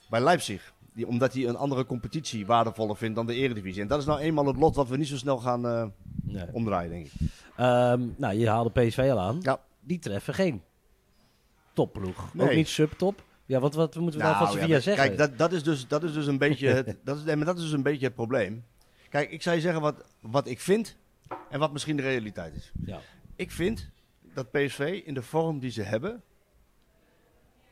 bij 0.10 0.22
Leipzig. 0.22 0.74
Die, 0.94 1.08
omdat 1.08 1.34
hij 1.34 1.48
een 1.48 1.56
andere 1.56 1.86
competitie 1.86 2.46
waardevoller 2.46 2.98
vindt 2.98 3.16
dan 3.16 3.26
de 3.26 3.34
Eredivisie. 3.34 3.82
En 3.82 3.88
dat 3.88 4.00
is 4.00 4.06
nou 4.06 4.20
eenmaal 4.20 4.46
het 4.46 4.56
lot 4.58 4.76
wat 4.76 4.88
we 4.88 4.98
niet 4.98 5.08
zo 5.08 5.18
snel 5.18 5.38
gaan 5.38 5.68
eh, 5.68 5.86
Nee. 6.24 6.46
omdraaien, 6.52 6.90
denk 6.90 7.06
ik. 7.06 7.12
Ehm, 7.56 8.02
nou, 8.18 8.34
je 8.38 8.50
haalde 8.50 8.70
PSV 8.82 9.08
al 9.12 9.20
aan. 9.20 9.38
Ja. 9.42 9.60
Die 9.80 10.00
treffen 10.00 10.34
geen 10.34 10.62
topploeg. 11.74 12.24
Ook 12.26 12.34
Nee. 12.34 12.56
niet 12.56 12.68
subtop. 12.68 13.24
Ja, 13.46 13.60
wat, 13.60 13.74
wat 13.74 13.96
moeten 13.96 14.20
we 14.20 14.25
daar 14.25 14.36
van 14.38 14.46
Nou, 14.46 14.58
ja, 14.58 14.62
Sevilla 14.62 14.74
maar 14.74 14.82
zeggen? 14.82 15.06
Kijk, 15.06 15.18
dat, 15.18 15.38
dat, 15.38 15.51
is 15.51 15.63
dus, 15.63 15.88
dat 15.88 16.04
is 16.04 16.13
dus 16.13 16.27
een 16.27 16.38
beetje 16.38 16.68
het, 16.68 16.96
dat 17.04 17.18
is, 17.18 17.24
nee, 17.24 17.36
maar 17.36 17.46
dat 17.46 17.58
is 17.58 17.63
dus 17.63 17.72
een 17.72 17.84
beetje 17.84 18.06
het 18.06 18.16
probleem. 18.16 18.63
Kijk, 19.10 19.32
ik 19.32 19.42
zou 19.42 19.56
je 19.56 19.62
zeggen 19.62 19.82
wat, 19.82 20.04
wat 20.20 20.48
ik 20.48 20.60
vind 20.60 20.98
en 21.50 21.60
wat 21.60 21.72
misschien 21.72 21.96
de 21.96 22.02
realiteit 22.02 22.56
is. 22.56 22.72
Ja. 22.86 23.00
Ik 23.36 23.52
vind 23.52 23.90
dat 24.22 24.52
PSV 24.52 25.02
in 25.06 25.14
de 25.14 25.22
vorm 25.22 25.60
die 25.60 25.72
ze 25.72 25.82
hebben, 25.82 26.24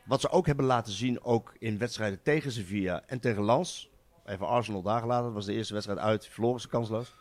wat 0.04 0.20
ze 0.20 0.30
ook 0.30 0.46
hebben 0.46 0.64
laten 0.64 0.92
zien, 0.92 1.22
ook 1.22 1.54
in 1.58 1.78
wedstrijden 1.78 2.22
tegen 2.22 2.52
Sevilla 2.52 3.02
en 3.06 3.20
tegen 3.20 3.44
Lens, 3.44 3.90
even 4.24 4.46
Arsenal 4.46 4.82
daar 4.82 5.00
gelaten, 5.00 5.24
dat 5.24 5.34
was 5.34 5.44
de 5.46 5.52
eerste 5.52 5.72
wedstrijd 5.72 6.00
uit, 6.00 6.26
verloren 6.26 6.60
ze 6.60 6.68
kansloos. 6.68 7.14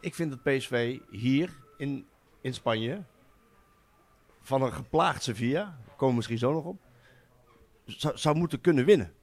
Ik 0.00 0.14
vind 0.14 0.30
dat 0.30 0.42
PSV 0.42 0.98
hier 1.10 1.50
in, 1.76 2.06
in 2.40 2.54
Spanje 2.54 3.02
van 4.40 4.62
een 4.62 4.72
geplaagd 4.72 5.22
Sevilla, 5.22 5.78
komen 5.86 6.08
we 6.08 6.14
misschien 6.14 6.38
zo 6.38 6.52
nog 6.52 6.64
op, 6.64 6.80
zou, 7.84 8.18
zou 8.18 8.36
moeten 8.36 8.60
kunnen 8.60 8.84
winnen. 8.84 9.14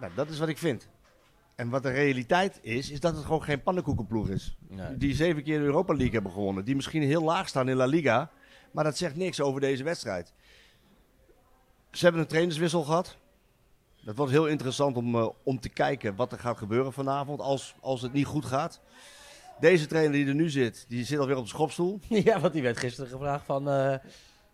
Nou, 0.00 0.12
dat 0.14 0.28
is 0.28 0.38
wat 0.38 0.48
ik 0.48 0.58
vind. 0.58 0.88
En 1.54 1.68
wat 1.68 1.82
de 1.82 1.90
realiteit 1.90 2.58
is, 2.62 2.90
is 2.90 3.00
dat 3.00 3.14
het 3.14 3.24
gewoon 3.24 3.42
geen 3.42 3.62
pannenkoekenploeg 3.62 4.28
is. 4.28 4.56
Nee. 4.68 4.96
Die 4.96 5.14
zeven 5.14 5.42
keer 5.42 5.58
de 5.58 5.64
Europa 5.64 5.92
League 5.92 6.12
hebben 6.12 6.32
gewonnen. 6.32 6.64
Die 6.64 6.74
misschien 6.74 7.02
heel 7.02 7.22
laag 7.22 7.48
staan 7.48 7.68
in 7.68 7.76
La 7.76 7.84
Liga. 7.84 8.30
Maar 8.70 8.84
dat 8.84 8.96
zegt 8.96 9.16
niks 9.16 9.40
over 9.40 9.60
deze 9.60 9.84
wedstrijd. 9.84 10.32
Ze 11.90 12.04
hebben 12.04 12.22
een 12.22 12.28
trainerswissel 12.28 12.82
gehad. 12.82 13.16
Dat 14.04 14.16
wordt 14.16 14.32
heel 14.32 14.46
interessant 14.46 14.96
om, 14.96 15.14
eh, 15.14 15.28
om 15.42 15.60
te 15.60 15.68
kijken 15.68 16.16
wat 16.16 16.32
er 16.32 16.38
gaat 16.38 16.58
gebeuren 16.58 16.92
vanavond 16.92 17.40
als, 17.40 17.74
als 17.80 18.02
het 18.02 18.12
niet 18.12 18.26
goed 18.26 18.44
gaat. 18.44 18.80
Deze 19.60 19.86
trainer 19.86 20.12
die 20.12 20.26
er 20.26 20.34
nu 20.34 20.50
zit, 20.50 20.84
die 20.88 21.04
zit 21.04 21.18
alweer 21.18 21.36
op 21.36 21.42
de 21.42 21.48
schopstoel. 21.48 22.00
ja, 22.08 22.40
want 22.40 22.52
die 22.52 22.62
werd 22.62 22.78
gisteren 22.78 23.10
gevraagd 23.10 23.44
van... 23.44 23.68
eh, 23.68 23.94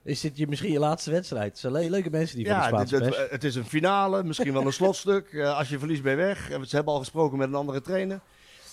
is 0.03 0.21
dit 0.21 0.37
je, 0.37 0.47
misschien 0.47 0.73
je 0.73 0.79
laatste 0.79 1.11
wedstrijd? 1.11 1.51
Het 1.51 1.59
zijn 1.59 1.73
le- 1.73 1.89
leuke 1.89 2.11
mensen 2.11 2.37
die 2.37 2.47
van 2.47 2.55
de 2.57 2.61
Ja, 2.61 2.69
Spaanse 2.69 2.97
het, 2.97 3.31
het, 3.31 3.45
is 3.45 3.55
een 3.55 3.65
finale, 3.65 4.25
misschien 4.25 4.53
wel 4.53 4.67
een 4.67 4.73
slotstuk. 4.83 5.33
Eh, 5.33 5.57
als 5.59 5.69
je 5.69 5.79
verliest 5.79 6.03
ben 6.03 6.11
je 6.13 6.17
weg. 6.19 6.47
Ze 6.67 6.77
hebben 6.77 6.93
al 6.95 6.99
gesproken 6.99 7.39
met 7.39 7.49
een 7.49 7.55
andere 7.55 7.81
trainer. 7.81 8.21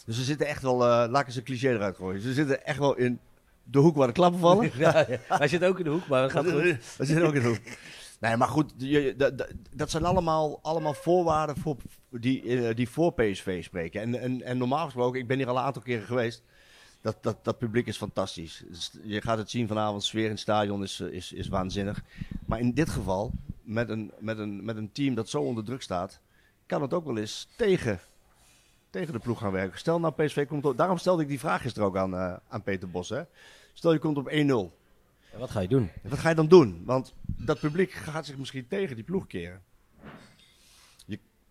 Dus 0.05 0.15
ze 0.15 0.23
zitten 0.23 0.47
echt 0.47 0.61
wel, 0.61 0.73
eh, 0.83 0.87
laat 1.09 1.21
ik 1.21 1.27
eens 1.27 1.35
een 1.35 1.43
cliché 1.43 1.69
eruit 1.69 1.95
gooien. 1.95 2.21
Ze 2.21 2.33
zitten 2.33 2.65
echt 2.65 2.79
wel 2.79 2.95
in 2.95 3.19
de 3.63 3.79
hoek 3.79 3.95
waar 3.95 4.07
de 4.07 4.13
klappen 4.13 4.39
vallen. 4.39 4.71
Ja, 4.77 5.05
ja. 5.09 5.17
Hij 5.27 5.47
zit 5.47 5.63
ook 5.63 5.77
in 5.77 5.83
de 5.83 5.89
hoek, 5.89 6.07
maar 6.07 6.21
het 6.23 6.31
gaat 6.31 6.51
goed. 6.51 6.61
We 6.97 7.05
zitten 7.05 7.25
ook 7.25 7.33
in 7.33 7.41
de 7.41 7.47
hoek. 7.47 7.59
Nee, 8.19 8.37
maar 8.37 8.47
goed, 8.47 8.73
je- 8.77 9.13
dat- 9.17 9.37
dat- 9.37 9.51
dat 9.75 9.91
zijn 9.91 10.05
allemaal, 10.05 10.59
allemaal 10.61 10.93
voorwaarden 10.93 11.57
voor, 11.57 11.75
die, 12.09 12.67
eh, 12.67 12.75
die 12.75 12.89
voor 12.89 13.13
PSV 13.13 13.63
spreken. 13.63 14.01
En, 14.01 14.19
en, 14.19 14.41
en 14.41 14.57
normaal 14.57 14.85
gesproken, 14.85 15.19
ik 15.19 15.27
ben 15.27 15.37
hier 15.37 15.47
al 15.47 15.57
een 15.57 15.63
aantal 15.63 15.81
keren 15.81 16.05
geweest. 16.05 16.43
Dat, 17.05 17.17
dat, 17.21 17.37
dat 17.41 17.57
publiek 17.57 17.87
is 17.87 17.97
fantastisch. 17.97 18.63
Dus 18.67 18.91
je 19.03 19.21
gaat 19.21 19.37
het 19.37 19.49
zien 19.49 19.67
vanavond, 19.67 20.03
sfeer 20.03 20.23
in 20.23 20.29
het 20.29 20.39
stadion 20.39 20.83
is, 20.83 20.99
eh, 20.99 21.07
is, 21.07 21.31
is 21.31 21.47
waanzinnig. 21.47 22.03
Maar 22.45 22.59
in 22.59 22.73
dit 22.73 22.89
geval, 22.89 23.31
met 23.61 23.89
een, 23.89 24.11
met, 24.19 24.37
een, 24.37 24.65
met 24.65 24.77
een 24.77 24.91
team 24.91 25.15
dat 25.15 25.29
zo 25.29 25.41
onder 25.41 25.63
druk 25.63 25.81
staat, 25.81 26.19
kan 26.65 26.81
het 26.81 26.93
ook 26.93 27.05
wel 27.05 27.17
eens 27.17 27.47
tegen, 27.55 27.99
tegen 28.89 29.13
de 29.13 29.19
ploeg 29.19 29.39
gaan 29.39 29.51
werken. 29.51 29.79
Stel 29.79 29.99
nou 29.99 30.13
PSV 30.13 30.47
komt 30.47 30.65
op, 30.65 30.77
daarom 30.77 30.97
stelde 30.97 31.21
ik 31.21 31.27
die 31.27 31.39
vraag 31.39 31.61
gisteren 31.61 31.87
ook 31.87 31.97
aan, 31.97 32.13
eh, 32.13 32.33
aan 32.47 32.63
Peter 32.63 32.89
Bos. 32.89 33.09
Hè. 33.09 33.21
Stel 33.73 33.93
je 33.93 33.99
komt 33.99 34.17
op 34.17 34.27
1-0. 34.27 34.77
Ja, 35.31 35.37
wat 35.37 35.51
ga 35.51 35.59
je 35.59 35.67
doen? 35.67 35.89
Wat 36.03 36.19
ga 36.19 36.29
je 36.29 36.35
dan 36.35 36.47
doen? 36.47 36.83
Want 36.85 37.13
dat 37.25 37.59
publiek 37.59 37.91
gaat 37.91 38.25
zich 38.25 38.37
misschien 38.37 38.67
tegen 38.67 38.95
die 38.95 39.05
ploeg 39.05 39.27
keren. 39.27 39.61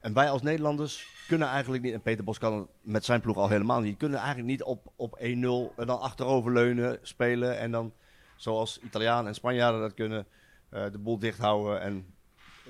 En 0.04 0.12
wij 0.12 0.30
als 0.30 0.42
Nederlanders 0.42 1.06
kunnen 1.28 1.48
eigenlijk 1.48 1.82
niet, 1.82 1.92
en 1.92 2.02
Peter 2.02 2.24
Bos 2.24 2.38
kan 2.38 2.68
met 2.80 3.04
zijn 3.04 3.20
ploeg 3.20 3.36
al 3.36 3.48
helemaal 3.48 3.80
niet, 3.80 3.96
kunnen 3.96 4.18
eigenlijk 4.18 4.48
niet 4.48 4.62
op, 4.62 4.92
op 4.96 5.18
1-0 5.18 5.22
en 5.22 5.86
dan 5.86 6.00
achteroverleunen 6.00 6.98
spelen. 7.02 7.58
En 7.58 7.70
dan, 7.70 7.92
zoals 8.36 8.78
Italianen 8.78 9.26
en 9.26 9.34
Spanjaarden 9.34 9.80
dat 9.80 9.94
kunnen, 9.94 10.26
eh, 10.68 10.84
de 10.92 10.98
boel 10.98 11.18
dicht 11.18 11.38
houden. 11.38 11.80
En 11.80 12.14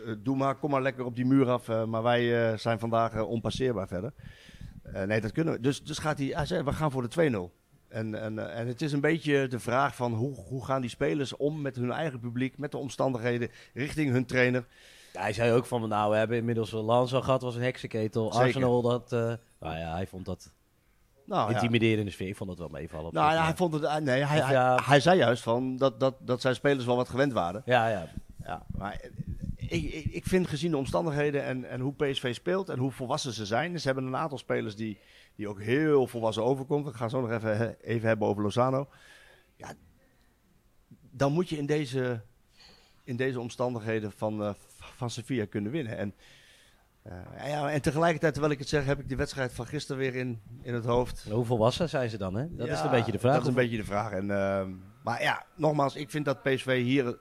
eh, 0.06 0.12
doe 0.18 0.36
maar, 0.36 0.54
kom 0.54 0.70
maar 0.70 0.82
lekker 0.82 1.04
op 1.04 1.16
die 1.16 1.24
muur 1.24 1.50
af. 1.50 1.68
eh, 1.68 1.84
maar 1.84 2.02
wij 2.02 2.56
zijn 2.58 2.78
vandaag 2.78 3.20
onpasseerbaar 3.20 3.88
verder. 3.88 4.12
Nee, 5.06 5.20
dat 5.20 5.32
kunnen 5.32 5.54
we. 5.54 5.60
Dus, 5.60 5.82
dus 5.82 5.98
gaat 5.98 6.18
hij, 6.18 6.26
hij 6.26 6.64
we 6.64 6.72
gaan 6.72 6.90
voor 6.90 7.08
de 7.08 7.50
2-0. 7.50 7.52
En, 7.88 8.14
en, 8.14 8.54
en 8.54 8.66
het 8.66 8.82
is 8.82 8.92
een 8.92 9.00
beetje 9.00 9.48
de 9.48 9.58
vraag 9.58 9.96
van 9.96 10.12
hoe, 10.12 10.34
hoe 10.34 10.64
gaan 10.64 10.80
die 10.80 10.90
spelers 10.90 11.36
om 11.36 11.60
met 11.60 11.76
hun 11.76 11.92
eigen 11.92 12.20
publiek, 12.20 12.58
met 12.58 12.70
de 12.70 12.78
omstandigheden, 12.78 13.50
richting 13.72 14.10
hun 14.10 14.26
trainer. 14.26 14.64
Ja, 15.14 15.20
hij 15.20 15.32
zei 15.32 15.52
ook 15.52 15.66
van, 15.66 15.88
nou, 15.88 16.10
we 16.10 16.16
hebben 16.16 16.36
inmiddels 16.36 16.72
een 16.72 16.80
Lanzo 16.80 17.20
gehad, 17.20 17.42
was 17.42 17.54
een 17.54 17.62
heksenketel. 17.62 18.32
Zeker. 18.32 18.46
Arsenal, 18.46 18.82
dat... 18.82 19.12
eh, 19.12 19.18
nou 19.60 19.78
ja, 19.78 19.94
hij 19.94 20.06
vond 20.06 20.24
dat 20.24 20.52
Nou, 21.26 21.48
ja. 21.48 21.54
intimiderende 21.54 22.10
sfeer. 22.10 22.28
Ik 22.28 22.36
vond 22.36 22.48
dat 22.50 22.58
wel 22.58 22.68
meevallen. 22.68 23.14
Nou, 23.14 23.32
ja, 23.32 23.44
hij 23.44 23.54
vond 23.56 23.72
het. 23.72 23.82
eh, 23.82 23.96
Nee, 23.96 24.24
hij, 24.24 24.40
hij, 24.40 24.78
hij 24.82 25.00
zei 25.00 25.18
juist 25.18 25.42
van 25.42 25.76
dat, 25.76 26.00
dat, 26.00 26.14
dat 26.20 26.40
zijn 26.40 26.54
spelers 26.54 26.84
wel 26.84 26.96
wat 26.96 27.08
gewend 27.08 27.32
waren. 27.32 27.62
ja, 27.64 27.88
ja. 27.88 28.08
Ja, 28.44 28.66
maar 28.76 28.92
eh, 29.00 29.10
ik, 29.56 29.92
ik, 29.92 30.04
ik 30.04 30.24
vind 30.24 30.46
gezien 30.48 30.70
de 30.70 30.76
omstandigheden 30.76 31.44
en, 31.44 31.64
en 31.70 31.80
hoe 31.80 31.94
PSV 31.94 32.34
speelt 32.34 32.68
en 32.68 32.78
hoe 32.78 32.90
volwassen 32.90 33.32
ze 33.32 33.46
zijn. 33.46 33.80
Ze 33.80 33.86
hebben 33.86 34.04
een 34.06 34.16
aantal 34.16 34.38
spelers 34.38 34.76
die, 34.76 34.98
die 35.36 35.48
ook 35.48 35.60
heel 35.60 36.06
volwassen 36.06 36.44
overkomt. 36.44 36.86
Ik 36.88 36.94
ga 36.94 37.08
zo 37.08 37.20
nog 37.20 37.30
even, 37.30 37.76
even 37.80 38.08
hebben 38.08 38.28
over 38.28 38.42
Lozano. 38.42 38.88
Ja, 39.56 39.72
dan 41.10 41.32
moet 41.32 41.48
je 41.48 41.56
in 41.56 41.66
deze, 41.66 42.20
in 43.04 43.16
deze 43.16 43.40
omstandigheden 43.40 44.12
van, 44.12 44.54
van 44.96 45.10
Sevilla 45.10 45.44
kunnen 45.44 45.72
winnen. 45.72 45.96
En, 45.96 46.14
eh, 47.02 47.48
ja, 47.48 47.70
en 47.70 47.82
tegelijkertijd, 47.82 48.32
terwijl 48.32 48.54
ik 48.54 48.58
het 48.58 48.68
zeg, 48.68 48.84
heb 48.84 49.00
ik 49.00 49.08
de 49.08 49.16
wedstrijd 49.16 49.52
van 49.52 49.66
gisteren 49.66 50.00
weer 50.00 50.14
in, 50.14 50.40
in 50.62 50.74
het 50.74 50.84
hoofd. 50.84 51.26
Hoeveel 51.30 51.58
was 51.58 51.76
zijn 51.76 52.10
ze 52.10 52.18
dan, 52.18 52.34
hè? 52.34 52.56
Dat 52.56 52.68
is 52.68 52.80
een 52.80 52.90
beetje 52.90 53.12
de 53.12 53.18
vraag. 53.18 53.32
Dat 53.32 53.42
is 53.42 53.48
een 53.48 53.54
beetje 53.54 53.76
de 53.76 53.84
vraag. 53.84 54.12
En, 54.12 54.30
ehm, 54.30 54.70
maar 55.02 55.22
ja, 55.22 55.44
nogmaals, 55.56 55.94
ik 55.94 56.10
vind 56.10 56.24
dat 56.24 56.42
PSV 56.42 56.82
hier 56.82 57.18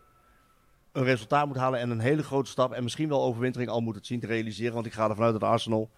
een 0.92 1.04
resultaat 1.04 1.48
moet 1.48 1.58
halen 1.58 1.80
en 1.80 1.90
een 1.90 2.00
hele 2.00 2.24
grote 2.24 2.50
stap. 2.50 2.72
En 2.72 2.84
misschien 2.84 3.10
wel 3.10 3.24
overwintering 3.24 3.70
al 3.70 3.82
moet 3.82 3.96
het 3.96 4.06
zien 4.06 4.20
te 4.20 4.28
realiseren. 4.28 4.74
Want 4.74 4.86
ik 4.86 4.94
ga 4.94 5.10
ervan 5.10 5.26
uit 5.26 5.40
dat 5.40 5.50
Arsenal 5.50 5.90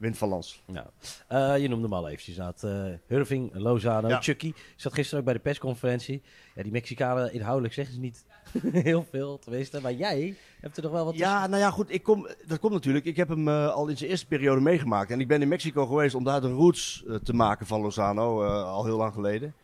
wint 0.00 0.18
van 0.18 0.28
Lans. 0.28 0.62
Nou, 0.66 0.86
eh, 1.28 1.58
je 1.62 1.68
noemde 1.68 1.84
hem 1.84 1.94
al 1.94 2.08
eventjes. 2.08 2.36
inderdaad. 2.36 2.62
eh 2.64 2.92
Hurving, 3.06 3.50
Lozano, 3.54 4.08
Ja. 4.08 4.20
Chucky. 4.20 4.52
Zat 4.76 4.92
gisteren 4.94 5.18
ook 5.18 5.24
bij 5.24 5.34
de 5.34 5.40
persconferentie. 5.40 6.22
Ja, 6.54 6.62
die 6.62 6.72
Mexicanen 6.72 7.32
inhoudelijk 7.32 7.74
zeggen 7.74 7.94
ze 7.94 8.00
niet 8.00 8.24
heel 8.84 9.06
veel, 9.10 9.38
tenminste. 9.38 9.80
Maar 9.80 9.92
jij 9.92 10.34
hebt 10.60 10.76
er 10.76 10.82
nog 10.82 10.92
wel 10.92 11.04
wat 11.04 11.16
Ja, 11.16 11.46
nou 11.46 11.60
ja, 11.62 11.70
goed. 11.70 11.92
Ik 11.92 12.02
kom, 12.02 12.26
dat 12.46 12.58
komt 12.58 12.72
natuurlijk. 12.72 13.04
Ik 13.04 13.16
heb 13.16 13.28
hem 13.28 13.48
eh, 13.48 13.68
al 13.72 13.88
in 13.88 13.96
zijn 13.96 14.10
eerste 14.10 14.26
periode 14.26 14.60
meegemaakt. 14.60 15.10
En 15.10 15.20
ik 15.20 15.28
ben 15.28 15.42
in 15.42 15.48
Mexico 15.48 15.86
geweest 15.86 16.14
om 16.14 16.24
daar 16.24 16.40
de 16.40 16.50
roots 16.50 17.04
eh, 17.08 17.14
te 17.14 17.32
maken 17.34 17.66
van 17.66 17.80
Lozano. 17.80 18.44
al 18.62 18.84
heel 18.84 18.96
lang 18.96 19.14
geleden. 19.14 19.54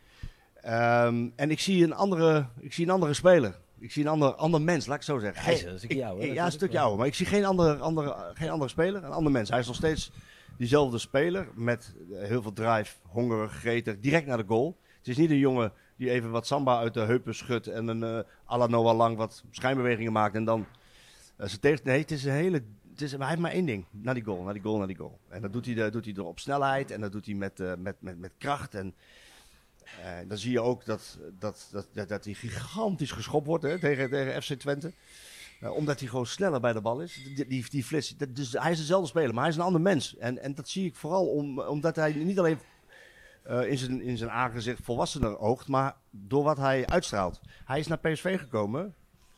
Ehm, 0.63 1.29
en 1.37 1.51
ik 1.51 1.61
zie, 1.61 1.85
een 1.85 1.95
andere, 1.95 2.47
ik 2.61 2.73
zie 2.73 2.85
een 2.85 2.91
andere 2.93 3.15
speler. 3.15 3.57
Ik 3.79 3.93
zie 3.93 4.03
een 4.05 4.11
ander, 4.11 4.35
ander 4.35 4.61
mens, 4.61 4.87
laat 4.87 5.01
ik 5.01 5.07
het 5.07 5.11
zo 5.17 5.19
zeggen. 5.19 5.43
Hij 5.45 5.53
is 5.55 5.61
Geen- 5.61 5.71
een 5.73 5.79
stukje 5.79 5.97
ik- 5.99 6.05
ouder, 6.05 6.25
ik- 6.29 6.35
Ja, 6.35 6.45
een 6.45 6.53
stukje 6.53 6.73
maar- 6.75 6.81
ouder. 6.83 6.99
Maar 6.99 7.07
ik 7.09 7.15
zie 7.15 7.27
geen 7.27 7.45
andere, 7.45 7.77
andere, 7.77 8.17
geen 8.35 8.51
andere 8.51 8.71
speler, 8.71 9.05
een 9.05 9.11
ander 9.13 9.33
mens. 9.33 9.49
Hij 9.49 9.59
is 9.59 9.67
nog 9.67 9.77
steeds 9.77 10.11
diezelfde 10.59 10.99
speler. 10.99 11.49
Met 11.55 11.95
heel 12.11 12.43
veel 12.43 12.53
drive, 12.53 12.97
hongerig, 13.03 13.53
gretig, 13.53 14.01
direct 14.01 14.27
naar 14.27 14.37
de 14.37 14.45
goal. 14.47 14.79
Het 14.99 15.09
is 15.09 15.17
niet 15.17 15.31
een 15.31 15.39
jongen 15.39 15.73
die 15.97 16.11
even 16.11 16.31
wat 16.31 16.47
samba 16.47 16.79
uit 16.79 16.95
de 16.95 17.01
heupen 17.01 17.35
schudt. 17.35 17.67
En 17.67 17.89
een 17.89 18.25
uh, 18.51 18.61
à 18.61 18.95
Lang 18.95 19.17
wat 19.17 19.45
schijnbewegingen 19.51 20.13
maakt. 20.13 20.35
En 20.35 20.45
dan 20.45 20.67
eh, 21.37 21.47
zijn 21.47 21.61
tegen. 21.61 21.81
Nee, 21.85 22.01
het 22.01 22.11
is 22.11 22.25
een 22.25 22.33
hele. 22.33 22.63
Het 22.91 23.01
is, 23.01 23.13
hij 23.13 23.29
heeft 23.29 23.41
maar 23.41 23.51
één 23.51 23.67
ding. 23.67 23.85
Naar 23.91 24.15
die 24.15 24.25
goal, 24.25 24.43
naar 24.43 24.53
die 24.53 24.63
goal, 24.63 24.79
naar 24.79 24.87
die 24.87 24.97
goal. 24.97 25.19
En 25.29 25.43
dat 25.43 25.53
doet 25.53 25.67
hij, 25.67 25.85
eh, 25.85 25.93
doet 25.93 26.05
hij 26.05 26.15
door 26.15 26.27
op 26.27 26.39
snelheid. 26.39 26.91
En 26.91 27.01
dat 27.01 27.13
doet 27.13 27.27
hij 27.27 27.35
met, 27.35 27.61
eh, 27.61 27.73
met, 27.79 27.97
met, 27.99 28.19
met 28.19 28.33
kracht. 28.39 28.75
En 28.75 28.95
dan 30.27 30.39
zie 30.39 30.53
je 30.53 30.61
ook 30.61 30.85
dat, 30.85 31.19
dat, 31.39 31.69
dat, 31.73 31.89
dat, 31.93 32.09
dat 32.09 32.25
hij 32.25 32.35
gigantisch 32.35 33.11
geschopt 33.11 33.47
wordt 33.47 33.65
hè, 33.65 33.79
tegen, 33.79 34.11
tegen 34.11 34.43
FC 34.43 34.53
Twente. 34.53 34.93
Eh, 35.61 35.71
omdat 35.75 36.01
hij 36.01 36.09
gewoon 36.09 36.27
sneller 36.27 36.61
bij 36.61 36.73
de 36.73 36.81
bal 36.81 37.01
is. 37.01 37.15
Die, 37.35 37.47
die, 37.47 37.67
die 37.71 37.85
flits. 37.85 38.17
Dat, 38.17 38.37
dus 38.37 38.53
hij 38.53 38.71
is 38.73 38.79
dezelfde 38.79 39.09
speler, 39.09 39.35
maar 39.35 39.43
hij 39.43 39.51
is 39.53 39.57
een 39.59 39.63
ander 39.63 39.81
mens. 39.81 40.17
En, 40.17 40.39
en 40.43 40.55
dat 40.55 40.69
zie 40.69 40.87
ik 40.87 40.97
vooral 40.97 41.27
om, 41.27 41.61
omdat 41.61 41.97
hij 41.97 42.13
niet 42.13 42.39
alleen 42.39 42.59
eh, 43.43 43.71
in, 43.71 43.79
zijn, 43.79 44.03
in 44.03 44.17
zijn 44.17 44.31
aangezicht 44.31 44.81
volwassener 44.83 45.39
oogt, 45.39 45.69
maar 45.69 45.97
door 46.11 46.43
wat 46.45 46.57
hij 46.57 46.87
uitstraalt. 46.87 47.41
Hij 47.65 47.79
is 47.79 47.87
naar 47.87 47.99
PSV 47.99 48.39
gekomen. 48.39 48.95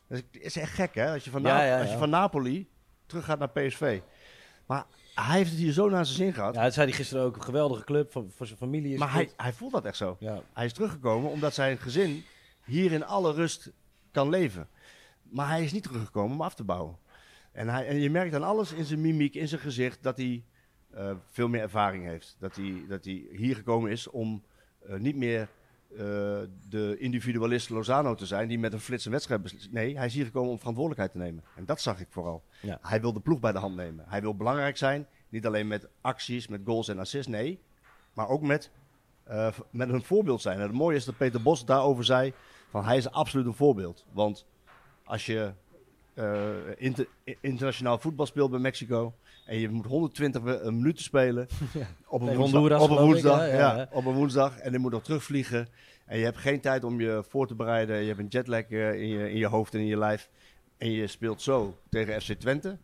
Dat 0.09 0.23
is, 0.31 0.41
is 0.41 0.57
echt 0.57 0.73
gek, 0.73 0.95
hè? 0.95 1.13
Als 1.13 1.25
je 1.25 1.31
van, 1.31 1.43
Ja, 1.43 1.57
Na- 1.57 1.63
ja, 1.63 1.77
Als 1.79 1.87
je 1.87 1.93
ja. 1.93 1.99
van 1.99 2.11
Napoli 2.11 2.69
terug 3.07 3.25
gaat 3.25 3.39
naar 3.39 3.51
PSV. 3.51 4.01
Maar 4.67 4.85
hij 5.15 5.37
heeft 5.37 5.51
het 5.51 5.59
hier 5.59 5.73
zo 5.73 5.89
naar 5.89 6.05
zijn 6.07 6.17
zin 6.19 6.33
gehad. 6.33 6.55
Ja, 6.55 6.63
dat 6.63 6.75
zei 6.75 6.87
hij 6.89 6.97
gisteren 6.97 7.25
ook. 7.25 7.37
Een 7.37 7.43
geweldige 7.43 7.85
club 7.85 8.13
voor, 8.13 8.25
voor 8.37 8.47
zijn 8.47 8.59
familie. 8.59 8.93
Is 8.93 8.99
maar 8.99 9.09
het 9.15 9.17
hij, 9.17 9.33
hij 9.37 9.53
voelt 9.53 9.73
dat 9.73 9.85
echt 9.85 9.97
zo. 9.97 10.17
Ja. 10.21 10.41
Hij 10.53 10.65
is 10.65 10.73
teruggekomen 10.73 11.31
omdat 11.31 11.55
zijn 11.55 11.79
gezin 11.79 12.25
hier 12.65 12.93
in 12.93 13.05
alle 13.05 13.33
rust 13.33 13.71
kan 14.13 14.29
leven. 14.29 14.69
Maar 15.31 15.49
hij 15.49 15.65
is 15.65 15.73
niet 15.73 15.83
teruggekomen 15.83 16.37
om 16.37 16.43
af 16.43 16.55
te 16.55 16.65
bouwen. 16.65 16.97
En, 17.53 17.69
hij, 17.69 17.87
en 17.87 18.01
je 18.01 18.11
merkt 18.11 18.35
aan 18.35 18.43
alles 18.43 18.73
in 18.73 18.85
zijn 18.85 19.01
mimiek, 19.01 19.35
in 19.35 19.49
zijn 19.49 19.61
gezicht, 19.61 20.03
dat 20.03 20.17
hij 20.17 20.45
eh, 20.91 21.11
veel 21.31 21.49
meer 21.49 21.61
ervaring 21.61 22.05
heeft. 22.05 22.37
Dat 22.39 22.57
hij, 22.57 22.85
dat 22.89 23.05
hij 23.05 23.27
hier 23.31 23.55
gekomen 23.55 23.91
is 23.91 24.09
om 24.09 24.43
eh, 24.79 24.99
niet 24.99 25.17
meer 25.17 25.41
eh, 25.91 25.99
de 26.69 26.97
individualist 26.99 27.71
Lozano 27.71 28.15
te 28.15 28.27
zijn 28.27 28.49
die 28.49 28.59
met 28.59 28.73
een 28.73 28.81
flits 28.81 29.05
een 29.05 29.11
wedstrijd 29.11 29.43
beslist. 29.43 29.73
Nee, 29.73 29.97
hij 29.97 30.07
is 30.07 30.15
hier 30.15 30.25
gekomen 30.25 30.51
om 30.51 30.59
verantwoordelijkheid 30.59 31.13
te 31.13 31.19
nemen. 31.19 31.45
En 31.57 31.65
dat 31.65 31.81
zag 31.81 32.01
ik 32.01 32.07
vooral. 32.11 32.43
Ja. 32.63 32.79
Hij 32.83 33.01
wil 33.01 33.13
de 33.13 33.21
ploeg 33.21 33.41
bij 33.41 33.53
de 33.53 33.59
hand 33.59 33.77
nemen. 33.77 34.05
Hij 34.09 34.21
wil 34.21 34.37
belangrijk 34.37 34.77
zijn, 34.77 35.07
niet 35.29 35.47
alleen 35.47 35.67
met 35.67 35.89
acties, 36.01 36.49
met 36.49 36.61
goals 36.65 36.89
en 36.89 36.99
assists, 36.99 37.31
nee. 37.31 37.61
Maar 38.13 38.29
ook 38.29 38.43
met, 38.43 38.71
met 39.71 39.89
een 39.89 40.03
voorbeeld 40.03 40.41
zijn. 40.41 40.57
En 40.57 40.63
het 40.63 40.73
mooie 40.73 40.97
is 40.97 41.05
dat 41.05 41.17
Peter 41.17 41.43
Bos 41.43 41.65
daarover 41.65 42.05
zei, 42.05 42.33
van 42.71 42.85
hij 42.85 42.97
is 42.97 43.11
absoluut 43.11 43.47
een 43.47 43.55
voorbeeld. 43.55 44.07
Want 44.13 44.47
als 45.09 45.27
je 45.27 45.53
eh, 46.15 46.51
inter- 46.77 47.07
internationaal 47.41 47.99
voetbal 47.99 48.27
speelt 48.27 48.51
bij 48.51 48.59
Mexico 48.61 49.15
en 49.47 49.59
je 49.59 49.69
moet 49.69 49.87
120 49.87 50.43
we- 50.43 50.59
een 50.61 50.77
minuten 50.77 51.03
spelen 51.05 51.47
op, 52.09 52.21
een 52.21 52.37
woensdag, 52.37 52.81
op, 52.81 52.91
een 52.91 52.97
ik, 52.97 53.03
woensdag, 53.03 53.51
ja, 53.51 53.89
op 53.93 54.05
een 54.05 54.15
woensdag 54.15 54.59
en 54.59 54.73
je 54.73 54.79
moet 54.79 54.93
nog 54.93 55.03
terugvliegen 55.05 55.69
en 56.07 56.19
je 56.19 56.25
hebt 56.25 56.37
geen 56.39 56.61
tijd 56.61 56.85
om 56.85 57.01
je 57.01 57.25
voor 57.29 57.47
te 57.47 57.55
bereiden. 57.55 58.01
Je 58.01 58.07
hebt 58.07 58.19
een 58.19 58.27
jetlag 58.29 58.63
eh, 58.63 58.93
in, 59.01 59.09
je, 59.09 59.31
in 59.31 59.37
je 59.37 59.47
hoofd 59.47 59.75
en 59.75 59.81
in 59.81 59.87
je 59.87 59.97
lijf 59.99 60.31
en 60.79 60.91
je 60.91 61.07
speelt 61.07 61.43
zo 61.43 61.77
tegen 61.91 62.23
FC 62.23 62.33
Twente. 62.33 62.79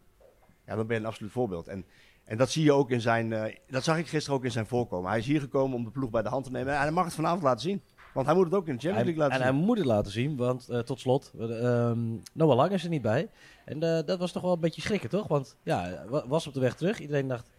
Ja, 0.66 0.76
dan 0.76 0.86
ben 0.86 0.96
je 0.96 1.02
een 1.02 1.08
absoluut 1.08 1.32
voorbeeld. 1.32 1.68
En, 1.68 1.84
en 2.24 2.36
dat 2.36 2.50
zie 2.50 2.64
je 2.64 2.72
ook 2.72 2.90
in 2.90 3.00
zijn, 3.00 3.32
eh, 3.32 3.54
dat 3.68 3.84
zag 3.84 3.98
ik 3.98 4.06
gisteren 4.06 4.38
ook 4.38 4.44
in 4.44 4.50
zijn 4.50 4.66
voorkomen. 4.66 5.10
Hij 5.10 5.18
is 5.18 5.26
hier 5.26 5.40
gekomen 5.40 5.76
om 5.76 5.84
de 5.84 5.90
ploeg 5.90 6.10
bij 6.10 6.22
de 6.22 6.28
hand 6.28 6.44
te 6.44 6.50
nemen 6.50 6.72
en 6.74 6.80
hij 6.80 6.90
mag 6.90 7.04
het 7.04 7.14
vanavond 7.14 7.42
laten 7.42 7.60
zien. 7.60 7.82
Want 8.14 8.26
hij 8.26 8.34
moet 8.34 8.44
het 8.44 8.54
ook 8.54 8.66
in 8.68 8.74
de 8.76 8.80
Champions 8.80 9.04
League 9.06 9.16
laten 9.22 9.32
en 9.40 9.44
zien. 9.46 9.54
hij 9.56 9.64
moet 9.66 9.76
het 9.78 9.86
laten 9.86 10.12
zien, 10.12 10.36
want 10.36 10.68
eh, 10.68 10.78
tot 10.78 11.00
slot, 11.00 11.32
eh, 11.38 11.88
ehm, 11.88 11.98
Noah 12.32 12.56
Lang 12.56 12.70
is 12.72 12.82
er 12.84 12.88
niet 12.90 13.02
bij. 13.02 13.28
En 13.64 13.82
eh, 13.82 14.06
dat 14.06 14.18
was 14.18 14.32
toch 14.32 14.42
wel 14.42 14.52
een 14.52 14.60
beetje 14.60 14.80
schrikken, 14.80 15.08
toch? 15.10 15.28
Want 15.28 15.56
ja, 15.62 16.04
wa- 16.08 16.26
was 16.26 16.46
op 16.46 16.54
de 16.54 16.60
weg 16.60 16.74
terug. 16.74 17.00
Iedereen 17.00 17.28
dacht, 17.28 17.50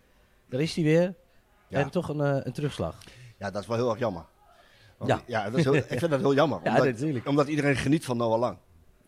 daar 0.50 0.62
is 0.62 0.76
hij 0.76 0.84
weer. 0.84 1.14
Ja. 1.68 1.80
En 1.80 1.90
toch 1.90 2.10
een, 2.10 2.22
eh, 2.22 2.38
een 2.46 2.52
terugslag. 2.54 2.96
Ja, 3.38 3.52
dat 3.52 3.62
is 3.62 3.68
wel 3.68 3.78
heel 3.78 3.90
erg 3.90 4.00
jammer. 4.00 4.26
Want, 4.98 5.12
Ja. 5.12 5.22
ja. 5.28 5.50
dat 5.50 5.60
is 5.60 5.64
heel, 5.64 5.76
ik 5.76 5.86
vind 5.88 6.12
dat 6.12 6.20
heel 6.20 6.34
jammer. 6.34 6.60
Ja, 6.64 6.70
omdat, 6.70 6.86
natuurlijk. 6.86 7.28
omdat 7.28 7.48
iedereen 7.48 7.76
geniet 7.76 8.06
van 8.06 8.18
Noah 8.18 8.40
Lang. 8.40 8.58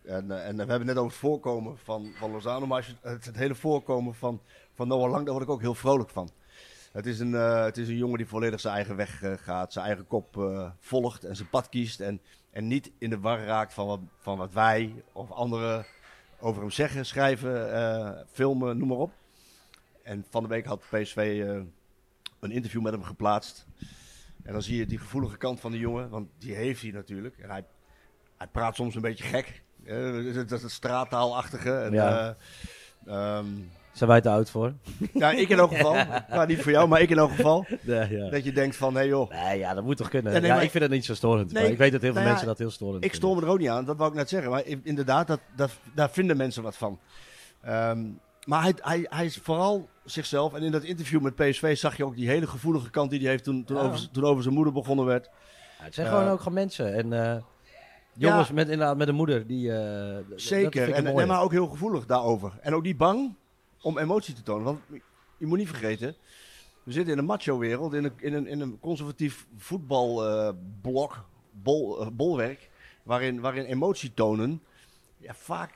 En, 0.04 0.44
en 0.44 0.56
we 0.56 0.64
hebben 0.64 0.86
net 0.86 0.96
over 0.96 1.10
het 1.10 1.18
voorkomen 1.20 1.78
van, 1.78 2.10
van 2.18 2.30
Lozano. 2.30 2.66
Maar 2.66 2.76
als 2.76 2.86
je, 2.86 2.94
het, 3.00 3.24
het 3.24 3.36
hele 3.36 3.54
voorkomen 3.54 4.14
van, 4.14 4.40
van 4.74 4.88
Noah 4.88 5.10
Lang, 5.10 5.24
daar 5.24 5.32
word 5.34 5.46
ik 5.46 5.50
ook 5.52 5.60
heel 5.60 5.74
vrolijk 5.74 6.10
van. 6.10 6.28
Het 6.98 7.06
is 7.06 7.18
een, 7.18 7.34
eh, 7.34 7.64
het 7.64 7.76
is 7.76 7.88
een 7.88 7.96
jongen 7.96 8.16
die 8.16 8.26
volledig 8.26 8.60
zijn 8.60 8.74
eigen 8.74 8.96
weg 8.96 9.22
eh, 9.22 9.32
gaat. 9.36 9.72
Zijn 9.72 9.86
eigen 9.86 10.06
kop 10.06 10.36
eh, 10.36 10.70
volgt 10.80 11.24
en 11.24 11.36
zijn 11.36 11.48
pad 11.48 11.68
kiest. 11.68 12.00
En, 12.00 12.20
en 12.50 12.66
niet 12.66 12.90
in 12.98 13.10
de 13.10 13.18
war 13.18 13.44
raakt 13.44 13.74
van 13.74 13.86
wat, 13.86 14.00
van 14.18 14.38
wat 14.38 14.52
wij 14.52 15.02
of 15.12 15.30
anderen 15.30 15.86
over 16.40 16.60
hem 16.60 16.70
zeggen, 16.70 17.06
schrijven, 17.06 18.26
filmen, 18.32 18.78
noem 18.78 18.88
maar 18.88 18.96
op. 18.96 19.12
En 20.02 20.24
van 20.30 20.42
de 20.42 20.48
week 20.48 20.64
had 20.64 20.84
PSV 20.90 21.42
een 22.40 22.50
interview 22.50 22.82
met 22.82 22.92
hem 22.92 23.02
geplaatst. 23.02 23.66
En 24.42 24.52
dan 24.52 24.62
zie 24.62 24.76
je 24.76 24.86
die 24.86 24.98
gevoelige 24.98 25.36
kant 25.36 25.60
van 25.60 25.70
de 25.72 25.78
jongen, 25.78 26.08
want 26.08 26.28
die 26.38 26.54
heeft 26.54 26.82
hij 26.82 26.90
natuurlijk. 26.90 27.38
En 27.38 27.50
hij, 27.50 27.64
hij 28.36 28.46
praat 28.46 28.74
soms 28.74 28.94
een 28.94 29.00
beetje 29.00 29.24
gek. 29.24 29.62
Dat 30.46 30.52
is 30.52 30.62
het 30.62 30.70
straattaalachtige. 30.70 31.78
En, 31.78 31.92
Ja. 31.92 32.36
eh, 33.04 33.38
ehm, 33.38 33.46
Zijn 33.98 34.10
wij 34.10 34.20
te 34.20 34.28
oud 34.28 34.50
voor? 34.50 34.72
Ja, 35.12 35.30
ik 35.30 35.48
in 35.48 35.58
elk 35.58 35.70
geval. 35.74 35.94
Nou, 36.30 36.46
niet 36.46 36.62
voor 36.62 36.72
jou, 36.72 36.88
maar 36.88 37.00
ik 37.00 37.10
in 37.10 37.18
elk 37.18 37.30
geval. 37.30 37.66
Nee, 37.80 38.16
ja. 38.16 38.30
Dat 38.30 38.44
je 38.44 38.52
denkt 38.52 38.76
van, 38.76 38.94
hé 38.94 39.00
joh, 39.00 39.30
Nee, 39.30 39.58
ja, 39.58 39.74
dat 39.74 39.84
moet 39.84 39.96
toch 39.96 40.08
kunnen. 40.08 40.32
Ja, 40.32 40.38
nee, 40.38 40.48
ja, 40.48 40.54
maar- 40.54 40.64
ik 40.64 40.70
vind 40.70 40.82
het 40.82 40.92
niet 40.92 41.04
zo 41.04 41.14
storend. 41.14 41.52
Nee, 41.52 41.62
maar 41.62 41.72
ik 41.72 41.78
weet 41.78 41.92
dat 41.92 42.00
heel 42.00 42.10
veel 42.12 42.18
nou 42.20 42.30
mensen 42.32 42.46
dat 42.48 42.58
heel 42.58 42.70
storend 42.70 43.04
ik 43.04 43.14
stoor 43.14 43.36
me 43.36 43.42
er 43.42 43.48
ook 43.48 43.58
niet 43.58 43.68
aan. 43.68 43.84
Dat 43.84 43.96
wou 43.96 44.10
ik 44.10 44.16
net 44.16 44.28
zeggen. 44.28 44.50
Maar 44.50 44.62
inderdaad, 44.82 45.26
dat, 45.26 45.40
dat, 45.56 45.70
daar 45.94 46.10
vinden 46.10 46.36
mensen 46.36 46.62
wat 46.62 46.76
van. 46.76 46.98
Ehm, 47.62 48.04
maar 48.44 48.62
hij, 48.62 48.74
hij, 48.80 49.06
hij 49.10 49.24
is 49.24 49.38
vooral 49.42 49.88
zichzelf. 50.04 50.54
En 50.54 50.62
in 50.62 50.72
dat 50.72 50.82
interview 50.82 51.20
met 51.20 51.34
PSV 51.34 51.76
zag 51.76 51.96
je 51.96 52.04
ook 52.04 52.16
die 52.16 52.28
hele 52.28 52.46
gevoelige 52.46 52.90
kant 52.90 53.10
die 53.10 53.20
hij 53.20 53.28
heeft 53.30 53.44
toen, 53.44 53.64
toen, 53.64 53.76
Ja. 53.76 53.82
over, 53.82 54.10
toen 54.10 54.24
over 54.24 54.42
zijn 54.42 54.54
moeder 54.54 54.72
begonnen 54.72 55.04
werd. 55.04 55.24
Ja, 55.78 55.84
het 55.84 55.94
zijn 55.94 56.06
Eh, 56.06 56.12
gewoon 56.12 56.28
ook 56.28 56.38
gewoon 56.38 56.54
mensen. 56.54 56.94
En 56.94 57.12
eh, 57.12 57.36
jongens 58.12 58.52
met, 58.52 58.68
inderdaad, 58.68 58.96
met 58.96 59.08
een 59.08 59.14
moeder 59.14 59.46
die... 59.46 59.72
eh, 59.72 60.16
Zeker. 60.36 60.92
en 60.92 61.26
maar 61.26 61.42
ook 61.42 61.52
heel 61.52 61.66
gevoelig 61.66 62.06
daarover. 62.06 62.52
En 62.60 62.74
ook 62.74 62.82
niet 62.82 62.96
bang 62.96 63.34
om 63.82 63.98
emotie 63.98 64.34
te 64.34 64.42
tonen. 64.42 64.64
Want 64.64 64.80
je 65.36 65.46
moet 65.46 65.58
niet 65.58 65.68
vergeten, 65.68 66.14
we 66.82 66.92
zitten 66.92 67.12
in 67.12 67.18
een 67.18 67.24
macho-wereld, 67.24 67.92
in 67.92 68.04
een, 68.04 68.12
in 68.16 68.34
een, 68.34 68.46
in 68.46 68.60
een 68.60 68.78
conservatief 68.80 69.46
voetbalblok, 69.56 71.24
bol, 71.50 72.00
eh, 72.00 72.06
bolwerk, 72.12 72.70
waarin, 73.02 73.40
waarin 73.40 73.64
emotie 73.64 74.14
tonen 74.14 74.62
ja, 75.18 75.34
vaak 75.34 75.70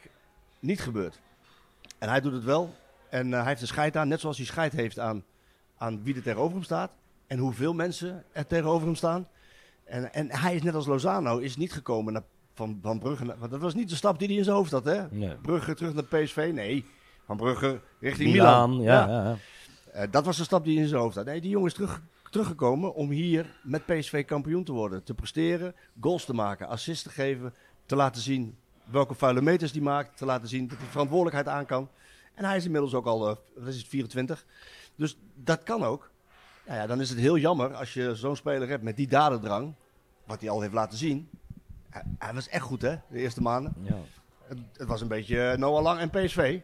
niet 0.61 0.81
gebeurt. 0.81 1.21
En 1.99 2.09
hij 2.09 2.21
doet 2.21 2.33
het 2.33 2.45
wel. 2.45 2.75
En 3.11 3.33
eh, 3.33 3.39
hij 3.39 3.49
heeft 3.49 3.61
een 3.61 3.67
scheid 3.67 3.97
aan, 3.97 4.09
net 4.09 4.21
zoals 4.21 4.37
hij 4.37 4.47
scheid 4.47 4.73
heeft 4.73 4.99
aan, 4.99 5.25
aan 5.77 6.03
wie 6.03 6.15
er 6.15 6.23
tegenover 6.23 6.55
hem 6.55 6.63
staat. 6.65 6.93
En 7.27 7.39
hoeveel 7.39 7.73
mensen 7.75 8.25
er 8.33 8.47
tegenover 8.47 8.87
hem 8.87 8.97
staan. 8.97 9.29
En, 9.85 10.13
en 10.13 10.31
hij 10.31 10.55
is 10.55 10.63
net 10.63 10.75
als 10.75 10.87
Lozano, 10.87 11.39
is 11.39 11.57
niet 11.57 11.73
gekomen 11.73 12.13
naar, 12.13 12.23
van, 12.55 12.79
van 12.83 12.99
Brugge. 12.99 13.25
naar- 13.25 13.39
want 13.39 13.51
dat 13.51 13.61
was 13.61 13.75
niet 13.75 13.89
de 13.89 13.95
stap 13.95 14.19
die 14.19 14.29
hij 14.29 14.37
in 14.37 14.45
zijn 14.45 14.57
hoofd 14.57 14.71
had, 14.71 14.85
hè? 14.85 15.07
Nee. 15.11 15.35
Brugge 15.37 15.75
terug 15.75 15.95
naar 15.95 16.05
PSV? 16.05 16.51
Nee. 16.55 16.85
Van 17.27 17.37
Brugge 17.37 17.81
richting 18.01 18.33
Milan. 18.33 18.71
Milan, 18.71 18.85
ja. 18.85 19.09
ja. 19.09 19.23
ja. 19.23 19.37
Eh, 19.93 20.11
dat 20.11 20.25
was 20.25 20.37
de 20.37 20.45
stap 20.45 20.65
die 20.65 20.79
in 20.79 20.89
zijn 20.89 21.01
hoofd 21.01 21.17
had. 21.17 21.25
Nee, 21.25 21.41
die 21.41 21.51
jongen 21.51 21.67
is 21.67 21.75
terug, 21.75 22.03
teruggekomen 22.31 22.95
om 22.95 23.11
hier 23.11 23.47
met 23.63 23.87
PSV 23.87 24.25
kampioen 24.25 24.65
te 24.65 24.73
worden. 24.73 25.05
Te 25.05 25.15
presteren, 25.15 25.75
goals 26.01 26.25
te 26.25 26.35
maken, 26.35 26.69
assists 26.69 27.03
te 27.03 27.11
geven. 27.11 27.55
Te 27.87 27.97
laten 27.97 28.23
zien 28.23 28.57
welke 28.85 29.15
vuile 29.15 29.43
meters 29.43 29.73
die 29.73 29.83
maakt. 29.83 30.17
Te 30.17 30.25
laten 30.25 30.49
zien 30.49 30.69
dat 30.69 30.79
hij 30.79 30.87
verantwoordelijkheid 30.87 31.49
aan 31.49 31.67
kan. 31.67 31.89
En 32.35 32.45
hij 32.45 32.57
is 32.57 32.65
inmiddels 32.65 32.95
ook 32.95 33.07
al, 33.07 33.19
wat 33.55 33.67
is 33.67 33.77
het, 33.77 33.87
24. 33.87 34.45
Dus 34.97 35.19
dat 35.35 35.63
kan 35.63 35.85
ook. 35.85 36.11
Nou 36.67 36.79
ja, 36.79 36.87
dan 36.87 37.01
is 37.01 37.11
het 37.11 37.19
heel 37.19 37.39
jammer 37.39 37.75
als 37.75 37.95
je 37.95 38.15
zo'n 38.15 38.37
speler 38.37 38.69
hebt 38.69 38.83
met 38.83 38.97
die 38.97 39.09
dadendrang. 39.09 39.75
Wat 40.25 40.41
hij 40.41 40.51
al 40.51 40.61
heeft 40.61 40.73
laten 40.73 40.99
zien. 40.99 41.29
Hij, 41.91 42.03
hij 42.19 42.35
was 42.35 42.49
echt 42.49 42.65
goed, 42.65 42.83
hè, 42.83 42.97
de 43.09 43.19
eerste 43.19 43.43
maanden. 43.43 43.75
Ja. 43.83 43.97
Het, 44.47 44.59
het 44.73 44.89
was 44.89 45.01
een 45.01 45.09
beetje 45.09 45.51
eh, 45.51 45.59
Noah 45.59 45.83
Lang 45.83 46.01
en 46.01 46.11
PSV. 46.11 46.61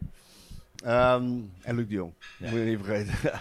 Ehm, 0.84 1.40
en 1.62 1.76
Luc 1.76 1.86
de 1.88 1.94
Jong. 1.94 2.12
Ja. 2.38 2.50
Moet 2.50 2.58
je 2.58 2.64
niet 2.64 2.78
vergeten. 2.84 3.14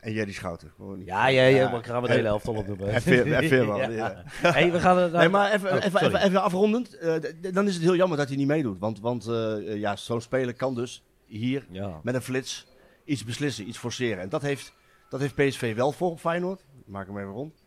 En 0.00 0.12
Jerry 0.12 0.32
Schouten. 0.32 0.72
Ja, 1.04 1.26
ja, 1.26 1.42
ja, 1.42 1.70
maar 1.70 1.84
gaan 1.84 2.02
we 2.02 2.08
de 2.08 2.14
hele 2.14 2.26
helft 2.26 2.48
al 2.48 2.54
opnoemen. 2.54 2.88
En 2.92 3.02
Veerman, 3.02 3.92
Ja. 3.92 4.22
Hey, 4.26 4.72
we 4.72 4.80
gaan 4.80 5.10
Nee, 5.12 5.28
maar 5.28 5.52
even, 5.52 5.70
Oh, 5.72 5.84
even, 5.84 6.04
even, 6.06 6.22
even 6.22 6.42
afrondend. 6.42 6.98
eh, 6.98 7.14
dan 7.52 7.66
is 7.66 7.74
het 7.74 7.82
heel 7.82 7.96
jammer 7.96 8.18
dat 8.18 8.28
hij 8.28 8.36
niet 8.36 8.46
meedoet. 8.46 8.78
Want, 8.78 9.00
want 9.00 9.26
eh, 9.26 9.76
ja, 9.76 9.96
zo'n 9.96 10.20
speler 10.20 10.54
kan 10.54 10.74
dus 10.74 11.02
hier 11.26 11.66
met 12.02 12.14
een 12.14 12.22
flits 12.22 12.66
iets 13.04 13.24
beslissen, 13.24 13.68
iets 13.68 13.78
forceren. 13.78 14.22
En 14.22 14.28
dat 14.28 14.42
heeft, 14.42 14.72
dat 15.08 15.20
heeft 15.20 15.34
PSV 15.34 15.74
wel 15.74 15.92
voor 15.92 16.10
op 16.10 16.20
Feyenoord. 16.20 16.60
Ik 16.60 16.92
maak 16.92 17.06
hem 17.06 17.18
even 17.18 17.30
rond. 17.32 17.64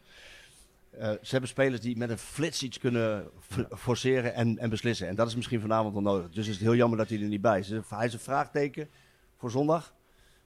Eh, 0.99 1.09
ze 1.09 1.29
hebben 1.31 1.49
spelers 1.49 1.81
die 1.81 1.97
met 1.97 2.09
een 2.09 2.17
flits 2.17 2.63
iets 2.63 2.79
kunnen 2.79 3.29
forceren 3.71 4.33
en, 4.33 4.57
en 4.57 4.69
beslissen. 4.69 5.07
En 5.07 5.15
dat 5.15 5.27
is 5.27 5.35
misschien 5.35 5.61
vanavond 5.61 5.93
wel 5.93 6.01
nodig. 6.01 6.29
Dus 6.29 6.47
is 6.47 6.53
het 6.53 6.63
heel 6.63 6.75
jammer 6.75 6.97
dat 6.97 7.09
hij 7.09 7.21
er 7.21 7.27
niet 7.27 7.41
bij 7.41 7.59
is. 7.59 7.69
Hij 7.89 8.05
is 8.05 8.13
een 8.13 8.19
vraagteken 8.19 8.89
voor 9.37 9.51
zondag. 9.51 9.93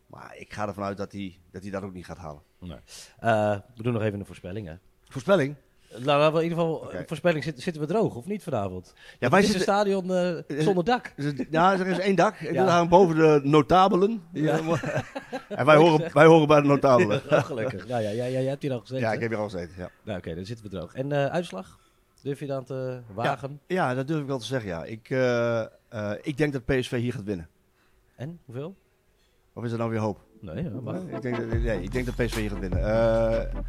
Maar 0.08 0.38
ik 0.38 0.54
ga 0.54 0.68
ervan 0.68 0.84
uit 0.84 0.98
dat 0.98 1.12
hij 1.12 1.40
dat, 1.52 1.62
hij 1.62 1.72
dat 1.72 1.84
ook 1.84 1.94
niet 1.94 2.06
gaat 2.06 2.18
halen. 2.18 2.42
Eh, 3.20 3.58
we 3.76 3.84
doen 3.84 3.94
nog 3.94 4.02
even 4.02 4.20
een 4.20 4.26
voorspelling, 4.26 4.68
hè. 4.68 4.76
Voorspelling? 5.08 5.56
Nou, 6.00 6.36
in 6.38 6.44
ieder 6.44 6.58
geval, 6.58 6.92
eh, 6.92 7.00
voorspelling, 7.06 7.44
zitten, 7.44 7.64
zitten 7.64 7.82
we 7.82 7.88
droog 7.88 8.16
of 8.16 8.26
niet 8.26 8.44
vanavond? 8.44 8.94
Ja, 9.20 9.30
wij 9.30 9.42
zitten... 9.42 9.58
een 9.60 9.64
stadion 9.66 10.14
eh, 10.14 10.62
zonder 10.64 10.84
dak. 10.84 11.14
Ja, 11.50 11.74
er 11.74 11.88
is 11.88 12.00
één 12.00 12.16
dak. 12.16 12.36
Ik 12.42 12.54
Ja. 12.54 12.64
ja. 12.64 12.70
hangen 12.70 12.90
boven 12.90 13.16
de 13.16 13.40
notabelen. 13.44 14.24
Ja. 14.32 14.60
en 15.50 15.66
wij 15.66 15.76
horen, 15.76 16.14
wij 16.14 16.26
horen 16.26 16.48
bij 16.48 16.62
de 16.62 16.68
notabelen. 16.68 17.22
Oh, 17.30 17.44
gelukkig. 17.52 17.88
Nou 17.88 18.02
ja, 18.02 18.10
ja, 18.10 18.24
ja, 18.26 18.32
jij 18.40 18.44
hebt 18.50 18.62
hier 18.62 18.72
al 18.72 18.80
gezeten. 18.80 19.04
Ja, 19.04 19.14
ik 19.14 19.20
heb 19.20 19.30
hier 19.30 19.40
al 19.40 19.50
gezeten. 19.50 19.74
Ja. 19.78 19.90
Nou, 20.04 20.18
oké, 20.18 20.36
dan 20.36 20.46
zitten 20.46 20.66
we 20.66 20.72
droog. 20.72 20.94
En 20.94 21.12
eh, 21.12 21.26
uitslag? 21.26 21.80
Durf 22.22 22.40
je 22.40 22.46
dan 22.46 22.64
te 22.64 23.00
wagen? 23.14 23.60
ja, 23.68 23.94
dat 23.94 24.08
durf 24.08 24.22
ik 24.22 24.28
wel 24.28 24.40
te 24.40 24.46
zeggen. 24.46 24.70
Ja. 24.70 24.84
Ik, 24.84 25.10
eh, 25.10 25.60
eh, 25.62 26.12
ik 26.22 26.38
denk 26.38 26.54
dat 26.54 26.66
PSV 26.66 27.00
hier 27.00 27.14
gaat 27.14 27.24
winnen. 27.24 27.48
En? 28.16 28.40
Hoeveel? 28.46 28.76
Of 29.54 29.64
is 29.64 29.72
er 29.72 29.78
nou 29.78 29.90
weer 29.90 30.00
hoop? 30.00 30.20
Nee, 30.40 30.64
ja, 30.64 30.70
maar... 30.84 30.96
Ik 30.96 31.22
denk, 31.22 31.38
dat- 31.38 31.60
nee, 31.60 31.82
ik 31.82 31.92
denk 31.92 32.06
dat 32.06 32.16
PSV 32.16 32.36
hier 32.36 32.50
gaat 32.50 32.60
winnen. 32.60 32.84
Eh, 32.84 33.62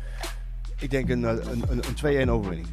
ik 0.84 0.90
denk 0.90 1.08
een, 1.08 1.24
eh, 1.24 1.30
een, 1.30 1.62
een, 1.68 1.82
een 2.04 2.26
2-1 2.26 2.30
overwinning. 2.30 2.68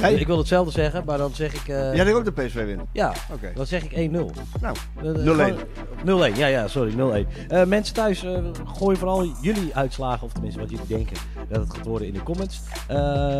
Jij? 0.00 0.14
Ik 0.14 0.26
wil 0.26 0.38
hetzelfde 0.38 0.70
zeggen, 0.72 1.02
maar 1.06 1.18
dan 1.18 1.34
zeg 1.34 1.54
ik... 1.54 1.68
eh, 1.68 1.94
Jij 1.94 2.04
denkt 2.04 2.18
ook 2.18 2.24
dat 2.24 2.34
PSV 2.46 2.64
wint? 2.64 2.80
ja, 2.92 3.12
Oké. 3.32 3.52
dan 3.54 3.66
zeg 3.66 3.84
ik 3.84 3.90
1-0. 4.10 4.30
Nou, 4.60 4.76
Eh, 4.96 5.04
0-1. 5.04 5.56
gewoon- 6.04 6.32
0-1, 6.32 6.36
ja, 6.36 6.46
ja, 6.46 6.68
sorry, 6.68 6.92
0-1. 6.94 7.26
Eh, 7.48 7.64
mensen 7.64 7.94
thuis, 7.94 8.24
eh 8.24 8.38
gooi 8.66 8.96
vooral 8.96 9.26
jullie 9.40 9.74
uitslagen, 9.74 10.26
of 10.26 10.32
tenminste 10.32 10.60
wat 10.60 10.70
jullie 10.70 10.86
denken 10.86 11.16
dat 11.48 11.60
het 11.60 11.74
gaat 11.76 11.86
worden 11.86 12.08
in 12.08 12.14
de 12.14 12.22
comments. 12.22 12.60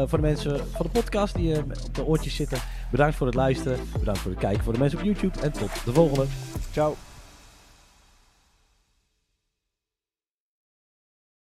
Voor 0.09 0.18
de 0.18 0.24
mensen 0.24 0.56
van 0.72 0.87
de 0.87 1.00
podcast 1.00 1.35
die 1.35 1.56
op 1.59 1.94
de 1.94 2.04
oortjes 2.04 2.35
zitten, 2.35 2.59
bedankt 2.90 3.16
voor 3.16 3.26
het 3.26 3.37
luisteren. 3.37 3.78
Bedankt 3.98 4.20
voor 4.20 4.30
het 4.30 4.40
kijken 4.40 4.64
voor 4.64 4.72
de 4.72 4.78
mensen 4.78 4.98
op 4.98 5.04
YouTube. 5.04 5.40
En 5.40 5.52
tot 5.52 5.70
de 5.85 5.92
volgende. 5.92 6.24
ciao. 6.72 6.94